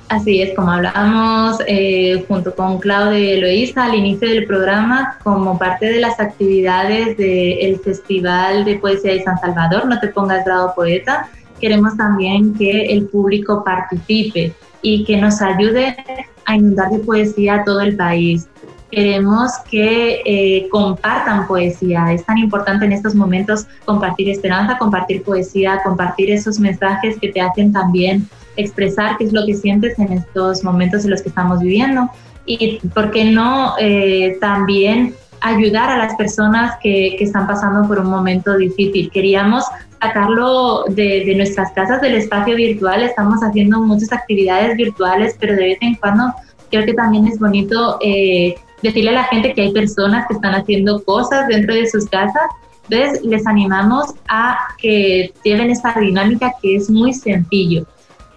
Así 0.09 0.39
es, 0.39 0.55
como 0.55 0.69
hablábamos 0.71 1.57
eh, 1.67 2.23
junto 2.27 2.55
con 2.55 2.77
Claudia 2.77 3.19
y 3.19 3.31
Eloísa 3.31 3.85
al 3.85 3.95
inicio 3.95 4.29
del 4.29 4.45
programa, 4.45 5.17
como 5.23 5.57
parte 5.57 5.87
de 5.87 5.99
las 5.99 6.19
actividades 6.19 7.17
del 7.17 7.79
Festival 7.79 8.65
de 8.65 8.75
Poesía 8.77 9.13
de 9.13 9.23
San 9.23 9.39
Salvador, 9.39 9.87
No 9.87 9.99
te 9.99 10.09
pongas 10.09 10.45
bravo 10.45 10.73
poeta, 10.75 11.27
queremos 11.59 11.97
también 11.97 12.53
que 12.53 12.93
el 12.93 13.07
público 13.07 13.63
participe 13.63 14.53
y 14.83 15.03
que 15.05 15.17
nos 15.17 15.41
ayude 15.41 15.97
a 16.45 16.55
inundar 16.55 16.91
de 16.91 16.99
poesía 16.99 17.55
a 17.55 17.63
todo 17.63 17.81
el 17.81 17.95
país. 17.95 18.47
Queremos 18.95 19.51
que 19.69 20.21
eh, 20.23 20.69
compartan 20.69 21.47
poesía. 21.47 22.13
Es 22.13 22.25
tan 22.25 22.37
importante 22.37 22.85
en 22.85 22.93
estos 22.93 23.13
momentos 23.13 23.67
compartir 23.83 24.29
esperanza, 24.29 24.77
compartir 24.77 25.21
poesía, 25.21 25.81
compartir 25.83 26.31
esos 26.31 26.61
mensajes 26.61 27.17
que 27.19 27.27
te 27.27 27.41
hacen 27.41 27.73
también 27.73 28.29
expresar 28.55 29.17
qué 29.17 29.25
es 29.25 29.33
lo 29.33 29.45
que 29.45 29.53
sientes 29.53 29.99
en 29.99 30.13
estos 30.13 30.63
momentos 30.63 31.03
en 31.03 31.11
los 31.11 31.21
que 31.21 31.27
estamos 31.27 31.59
viviendo 31.59 32.09
y 32.45 32.79
por 32.93 33.11
qué 33.11 33.25
no 33.25 33.73
eh, 33.81 34.37
también 34.39 35.13
ayudar 35.41 35.89
a 35.89 35.97
las 35.97 36.15
personas 36.15 36.77
que, 36.81 37.17
que, 37.17 37.25
están 37.25 37.47
pasando 37.47 37.85
por 37.89 37.99
un 37.99 38.09
momento 38.09 38.55
difícil. 38.55 39.11
Queríamos 39.11 39.65
sacarlo 40.01 40.85
de, 40.85 41.25
de, 41.25 41.35
nuestras 41.35 41.73
casas, 41.73 41.99
del 41.99 42.15
espacio 42.15 42.55
virtual, 42.55 43.03
estamos 43.03 43.43
haciendo 43.43 43.81
muchas 43.81 44.13
actividades 44.13 44.77
virtuales, 44.77 45.35
pero 45.37 45.53
de 45.53 45.63
vez 45.65 45.77
en 45.81 45.95
cuando 45.95 46.33
creo 46.69 46.85
que 46.85 46.93
también 46.93 47.27
es 47.27 47.39
bonito 47.39 47.97
eh, 48.01 48.55
decirle 48.81 49.11
a 49.11 49.13
la 49.13 49.23
gente 49.25 49.53
que 49.53 49.61
hay 49.61 49.71
personas 49.71 50.25
que 50.27 50.35
están 50.35 50.53
haciendo 50.53 51.03
cosas 51.03 51.47
dentro 51.47 51.73
de 51.73 51.87
sus 51.87 52.07
casas. 52.07 52.43
Entonces, 52.89 53.23
les 53.23 53.47
animamos 53.47 54.13
a 54.27 54.57
que 54.77 55.33
lleven 55.43 55.71
esta 55.71 55.93
dinámica 55.99 56.53
que 56.61 56.75
es 56.75 56.89
muy 56.89 57.13
sencillo. 57.13 57.85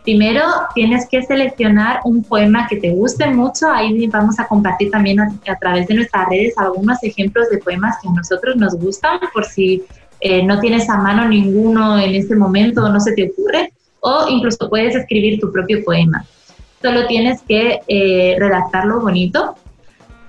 Primero 0.05 0.43
tienes 0.75 1.07
que 1.07 1.23
seleccionar 1.23 2.01
un 2.05 2.25
poema 2.25 2.67
que 2.67 2.77
te 2.77 2.91
guste 2.91 3.27
mucho. 3.27 3.71
Ahí 3.71 4.07
vamos 4.07 4.41
a 4.41 4.47
compartir 4.47 4.91
también 4.91 5.21
a, 5.21 5.31
través 5.61 5.87
de 5.87 5.97
nuestras 5.97 6.27
redes 6.31 6.55
algunos 6.57 7.03
ejemplos 7.03 7.51
de 7.51 7.59
poemas 7.59 7.97
que 8.01 8.09
a 8.09 8.13
nosotros 8.13 8.57
nos 8.57 8.75
gustan, 8.75 9.21
por 9.35 9.45
si 9.45 9.85
eh, 10.21 10.43
no 10.45 10.61
tienes 10.61 10.89
a 10.89 10.97
mano 10.97 11.29
ninguno 11.29 11.99
en 11.99 12.15
este 12.15 12.35
momento 12.37 12.85
o 12.85 12.89
no 12.89 13.01
se 13.01 13.13
te 13.13 13.31
ocurre, 13.31 13.71
o 14.01 14.29
incluso 14.31 14.71
puedes 14.71 14.97
escribir 14.97 15.41
tu 15.41 15.53
propio 15.53 15.85
poema. 15.85 16.25
Solo 16.81 17.07
tienes 17.07 17.43
que 17.43 17.81
eh, 17.87 18.37
redactarlo 18.39 19.01
bonito. 19.01 19.57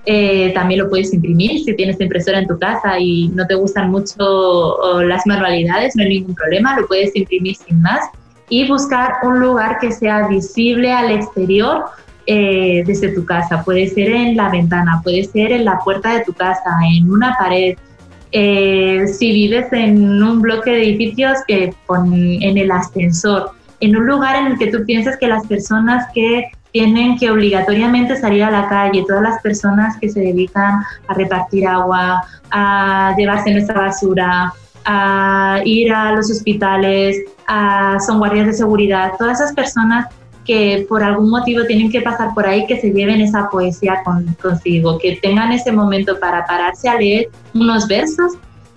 Eh, 0.06 0.52
también 0.54 0.80
lo 0.80 0.88
puedes 0.88 1.12
imprimir 1.12 1.62
si 1.62 1.74
tienes 1.74 2.00
impresora 2.00 2.38
en 2.38 2.46
tu 2.46 2.58
casa 2.58 2.98
y 2.98 3.28
no 3.28 3.46
te 3.46 3.54
gustan 3.54 3.90
mucho 3.90 4.78
las 5.02 5.26
manualidades, 5.26 5.94
no 5.94 6.02
hay 6.02 6.08
ningún 6.20 6.34
problema, 6.34 6.78
lo 6.80 6.86
puedes 6.86 7.14
imprimir 7.14 7.56
sin 7.56 7.82
más 7.82 8.00
y 8.50 8.66
buscar 8.66 9.14
un 9.22 9.40
lugar 9.40 9.78
que 9.78 9.92
sea 9.92 10.26
visible 10.26 10.92
al 10.92 11.12
exterior 11.12 11.84
eh, 12.26 12.82
desde 12.86 13.08
tu 13.08 13.24
casa. 13.24 13.64
Puede 13.64 13.86
ser 13.88 14.10
en 14.10 14.36
la 14.36 14.50
ventana, 14.50 15.00
puede 15.02 15.24
ser 15.24 15.52
en 15.52 15.64
la 15.64 15.78
puerta 15.78 16.14
de 16.14 16.24
tu 16.24 16.34
casa, 16.34 16.70
en 16.94 17.10
una 17.10 17.34
pared. 17.38 17.76
Eh, 18.32 19.06
si 19.08 19.32
vives 19.32 19.72
en 19.72 20.22
un 20.22 20.42
bloque 20.42 20.70
de 20.70 20.82
edificios, 20.82 21.38
que 21.48 21.72
pon 21.86 22.12
en 22.14 22.58
el 22.58 22.70
ascensor, 22.70 23.52
en 23.80 23.96
un 23.96 24.06
lugar 24.06 24.36
en 24.36 24.52
el 24.52 24.58
que 24.58 24.66
tú 24.66 24.84
piensas 24.84 25.16
que 25.16 25.28
las 25.28 25.46
personas 25.46 26.06
que 26.12 26.50
tienen 26.72 27.18
que 27.18 27.30
obligatoriamente 27.30 28.16
salir 28.16 28.44
a 28.44 28.50
la 28.50 28.68
calle, 28.68 29.04
todas 29.06 29.22
las 29.22 29.42
personas 29.42 29.96
que 29.98 30.08
se 30.08 30.20
dedican 30.20 30.82
a 31.08 31.14
repartir 31.14 31.66
agua, 31.66 32.22
a 32.50 33.14
llevarse 33.16 33.52
nuestra 33.52 33.80
basura, 33.80 34.52
a 34.84 35.60
ir 35.64 35.92
a 35.92 36.12
los 36.12 36.30
hospitales, 36.30 37.18
a, 37.46 37.98
son 38.00 38.18
guardias 38.18 38.46
de 38.46 38.52
seguridad, 38.52 39.12
todas 39.18 39.40
esas 39.40 39.54
personas 39.54 40.06
que 40.44 40.86
por 40.88 41.02
algún 41.02 41.30
motivo 41.30 41.64
tienen 41.64 41.90
que 41.90 42.00
pasar 42.00 42.34
por 42.34 42.46
ahí, 42.46 42.66
que 42.66 42.80
se 42.80 42.90
lleven 42.90 43.20
esa 43.20 43.48
poesía 43.50 44.00
con, 44.04 44.26
consigo, 44.42 44.98
que 44.98 45.18
tengan 45.22 45.52
ese 45.52 45.70
momento 45.70 46.18
para 46.18 46.44
pararse 46.46 46.88
a 46.88 46.96
leer 46.96 47.28
unos 47.54 47.86
versos. 47.86 48.32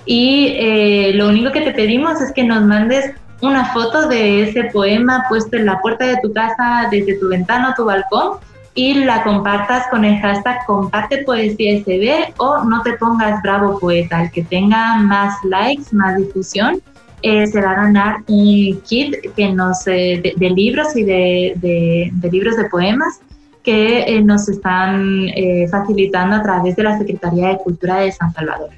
Y 0.05 0.53
eh, 0.57 1.13
lo 1.15 1.29
único 1.29 1.51
que 1.51 1.61
te 1.61 1.71
pedimos 1.71 2.21
es 2.21 2.33
que 2.33 2.43
nos 2.43 2.63
mandes 2.63 3.15
una 3.43 3.65
foto 3.73 4.07
de 4.07 4.43
ese 4.43 4.63
poema 4.65 5.25
puesto 5.27 5.57
en 5.57 5.65
la 5.65 5.79
puerta 5.79 6.05
de 6.05 6.17
tu 6.21 6.31
casa, 6.31 6.87
desde 6.89 7.19
tu 7.19 7.29
ventana 7.29 7.71
o 7.71 7.75
tu 7.75 7.85
balcón 7.85 8.37
y 8.73 8.95
la 8.95 9.23
compartas 9.23 9.85
con 9.91 10.03
el 10.03 10.19
hashtag 10.19 10.65
comparte 10.65 11.19
poesía 11.19 11.79
SB 11.79 12.33
o 12.37 12.63
no 12.63 12.81
te 12.81 12.93
pongas 12.93 13.41
bravo 13.43 13.79
poeta. 13.79 14.23
El 14.23 14.31
que 14.31 14.43
tenga 14.43 14.95
más 14.97 15.35
likes, 15.43 15.83
más 15.91 16.17
difusión, 16.17 16.81
eh, 17.21 17.45
se 17.47 17.61
va 17.61 17.71
a 17.71 17.75
ganar 17.75 18.17
un 18.27 18.81
kit 18.81 19.15
que 19.35 19.49
nos, 19.49 19.85
eh, 19.87 20.19
de, 20.23 20.33
de, 20.35 20.49
libros 20.49 20.95
y 20.95 21.03
de, 21.03 21.53
de, 21.57 22.09
de, 22.13 22.31
libros 22.31 22.57
de 22.57 22.65
poemas 22.65 23.19
que 23.61 24.03
eh, 24.03 24.21
nos 24.21 24.49
están 24.49 25.27
facilitando 25.71 26.35
a 26.35 26.43
través 26.43 26.75
de 26.75 26.83
la 26.83 26.97
Secretaría 26.97 27.49
de 27.49 27.57
Cultura 27.57 27.97
de 27.97 28.11
San 28.11 28.33
Salvador. 28.33 28.71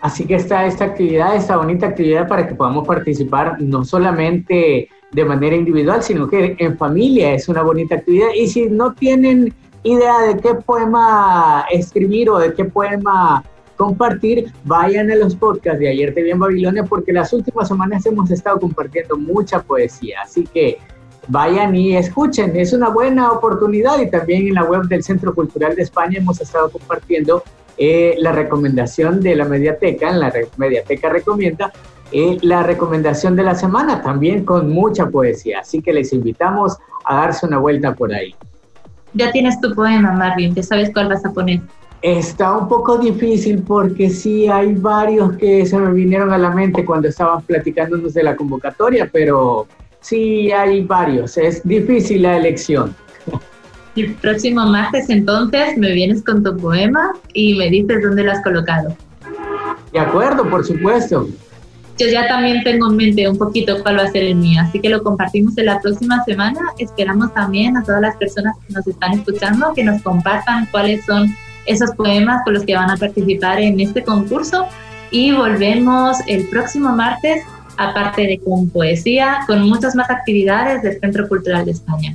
Así 0.00 0.26
que 0.26 0.34
está 0.34 0.66
esta 0.66 0.84
actividad, 0.84 1.34
esta 1.34 1.56
bonita 1.56 1.86
actividad 1.86 2.28
para 2.28 2.46
que 2.46 2.54
podamos 2.54 2.86
participar 2.86 3.60
no 3.60 3.84
solamente 3.84 4.88
de 5.12 5.24
manera 5.24 5.56
individual, 5.56 6.02
sino 6.02 6.28
que 6.28 6.54
en 6.58 6.76
familia 6.76 7.32
es 7.32 7.48
una 7.48 7.62
bonita 7.62 7.94
actividad. 7.94 8.28
Y 8.34 8.46
si 8.48 8.68
no 8.68 8.92
tienen 8.92 9.54
idea 9.82 10.18
de 10.20 10.36
qué 10.38 10.54
poema 10.54 11.64
escribir 11.70 12.28
o 12.28 12.38
de 12.38 12.52
qué 12.52 12.64
poema 12.64 13.42
compartir, 13.76 14.52
vayan 14.64 15.10
a 15.10 15.16
los 15.16 15.34
podcasts 15.34 15.78
de 15.78 15.88
Ayer 15.88 16.14
te 16.14 16.22
vi 16.22 16.30
en 16.30 16.38
Babilonia 16.38 16.84
porque 16.84 17.12
las 17.12 17.32
últimas 17.32 17.68
semanas 17.68 18.04
hemos 18.06 18.30
estado 18.30 18.58
compartiendo 18.58 19.16
mucha 19.16 19.62
poesía, 19.62 20.20
así 20.24 20.44
que 20.44 20.78
vayan 21.28 21.76
y 21.76 21.96
escuchen, 21.96 22.56
es 22.56 22.72
una 22.72 22.88
buena 22.88 23.32
oportunidad 23.32 24.00
y 24.00 24.10
también 24.10 24.48
en 24.48 24.54
la 24.54 24.64
web 24.64 24.82
del 24.84 25.02
Centro 25.02 25.34
Cultural 25.34 25.76
de 25.76 25.82
España 25.82 26.18
hemos 26.18 26.40
estado 26.40 26.70
compartiendo 26.70 27.42
eh, 27.78 28.14
la 28.18 28.32
recomendación 28.32 29.20
de 29.20 29.36
la 29.36 29.44
mediateca, 29.44 30.10
en 30.10 30.20
la 30.20 30.30
re- 30.30 30.48
mediateca 30.56 31.08
recomienda 31.08 31.72
eh, 32.12 32.38
la 32.42 32.62
recomendación 32.62 33.34
de 33.36 33.42
la 33.42 33.54
semana 33.54 34.02
también 34.02 34.44
con 34.44 34.70
mucha 34.70 35.08
poesía, 35.10 35.60
así 35.60 35.82
que 35.82 35.92
les 35.92 36.12
invitamos 36.12 36.76
a 37.04 37.16
darse 37.16 37.46
una 37.46 37.58
vuelta 37.58 37.94
por 37.94 38.12
ahí. 38.14 38.34
Ya 39.14 39.32
tienes 39.32 39.60
tu 39.60 39.74
poema, 39.74 40.12
Marvin, 40.12 40.54
ya 40.54 40.62
sabes 40.62 40.90
cuál 40.92 41.08
vas 41.08 41.24
a 41.24 41.32
poner. 41.32 41.60
Está 42.02 42.56
un 42.56 42.68
poco 42.68 42.98
difícil 42.98 43.62
porque 43.62 44.10
sí 44.10 44.46
hay 44.46 44.74
varios 44.74 45.36
que 45.36 45.64
se 45.66 45.78
me 45.78 45.92
vinieron 45.92 46.32
a 46.32 46.38
la 46.38 46.50
mente 46.50 46.84
cuando 46.84 47.08
estaban 47.08 47.42
platicándonos 47.42 48.14
de 48.14 48.22
la 48.22 48.36
convocatoria, 48.36 49.08
pero 49.10 49.66
sí 50.00 50.52
hay 50.52 50.82
varios. 50.82 51.36
Es 51.38 51.66
difícil 51.66 52.22
la 52.22 52.36
elección. 52.36 52.94
El 53.96 54.14
próximo 54.14 54.66
martes 54.66 55.08
entonces 55.08 55.76
me 55.78 55.92
vienes 55.92 56.22
con 56.22 56.42
tu 56.44 56.54
poema 56.56 57.12
y 57.32 57.54
me 57.54 57.70
dices 57.70 58.02
dónde 58.02 58.24
lo 58.24 58.32
has 58.32 58.42
colocado. 58.42 58.94
De 59.92 59.98
acuerdo, 59.98 60.48
por 60.48 60.64
supuesto. 60.64 61.28
Yo 61.98 62.06
ya 62.08 62.28
también 62.28 62.62
tengo 62.62 62.90
en 62.90 62.96
mente 62.96 63.26
un 63.26 63.38
poquito 63.38 63.82
cuál 63.82 63.98
va 63.98 64.02
a 64.02 64.10
ser 64.10 64.24
el 64.24 64.34
mío, 64.34 64.60
así 64.60 64.80
que 64.80 64.90
lo 64.90 65.02
compartimos 65.02 65.56
en 65.56 65.64
la 65.64 65.80
próxima 65.80 66.22
semana. 66.24 66.60
Esperamos 66.78 67.32
también 67.32 67.78
a 67.78 67.82
todas 67.82 68.02
las 68.02 68.16
personas 68.16 68.54
que 68.66 68.74
nos 68.74 68.86
están 68.86 69.12
escuchando 69.12 69.72
que 69.74 69.82
nos 69.82 70.02
compartan 70.02 70.66
cuáles 70.66 71.06
son 71.06 71.34
esos 71.64 71.92
poemas 71.92 72.42
con 72.44 72.52
los 72.52 72.64
que 72.64 72.74
van 72.74 72.90
a 72.90 72.98
participar 72.98 73.60
en 73.60 73.80
este 73.80 74.04
concurso 74.04 74.66
y 75.10 75.32
volvemos 75.32 76.18
el 76.26 76.46
próximo 76.48 76.90
martes, 76.90 77.42
aparte 77.78 78.22
de 78.22 78.40
con 78.40 78.68
poesía, 78.68 79.38
con 79.46 79.66
muchas 79.66 79.94
más 79.94 80.10
actividades 80.10 80.82
del 80.82 81.00
Centro 81.00 81.26
Cultural 81.28 81.64
de 81.64 81.70
España. 81.70 82.14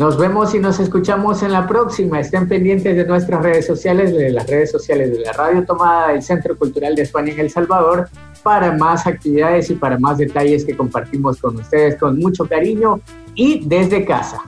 Nos 0.00 0.16
vemos 0.16 0.54
y 0.54 0.58
nos 0.58 0.80
escuchamos 0.80 1.42
en 1.42 1.52
la 1.52 1.66
próxima. 1.66 2.20
Estén 2.20 2.48
pendientes 2.48 2.96
de 2.96 3.04
nuestras 3.04 3.42
redes 3.42 3.66
sociales, 3.66 4.14
de 4.16 4.30
las 4.30 4.46
redes 4.46 4.70
sociales 4.70 5.12
de 5.12 5.18
la 5.18 5.34
Radio 5.34 5.62
Tomada 5.62 6.12
del 6.12 6.22
Centro 6.22 6.56
Cultural 6.56 6.94
de 6.94 7.02
España 7.02 7.34
en 7.34 7.40
El 7.40 7.50
Salvador, 7.50 8.08
para 8.42 8.72
más 8.72 9.06
actividades 9.06 9.68
y 9.68 9.74
para 9.74 9.98
más 9.98 10.16
detalles 10.16 10.64
que 10.64 10.74
compartimos 10.74 11.36
con 11.36 11.54
ustedes 11.56 11.96
con 11.96 12.18
mucho 12.18 12.46
cariño 12.46 13.02
y 13.34 13.68
desde 13.68 14.06
casa. 14.06 14.40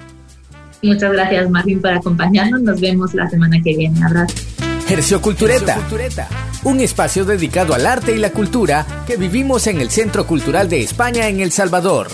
Muchas 0.83 1.13
gracias, 1.13 1.51
Marvin, 1.51 1.83
por 1.83 1.91
acompañarnos. 1.91 2.63
Nos 2.63 2.81
vemos 2.81 3.13
la 3.13 3.29
semana 3.29 3.61
que 3.63 3.77
viene. 3.77 4.03
Abrazo. 4.03 4.35
Hercio 4.89 5.21
Cultureta, 5.21 5.77
un 6.65 6.81
espacio 6.81 7.27
dedicado 7.27 7.75
al 7.75 7.85
arte 7.85 8.13
y 8.13 8.19
la 8.19 8.31
cultura 8.31 8.87
que 9.07 9.19
vivimos 9.19 9.67
en 9.67 9.83
el 9.83 9.91
Centro 9.91 10.27
Cultural 10.27 10.71
de 10.71 10.81
España 10.81 11.29
en 11.29 11.41
El 11.41 11.53
Salvador. 11.53 12.07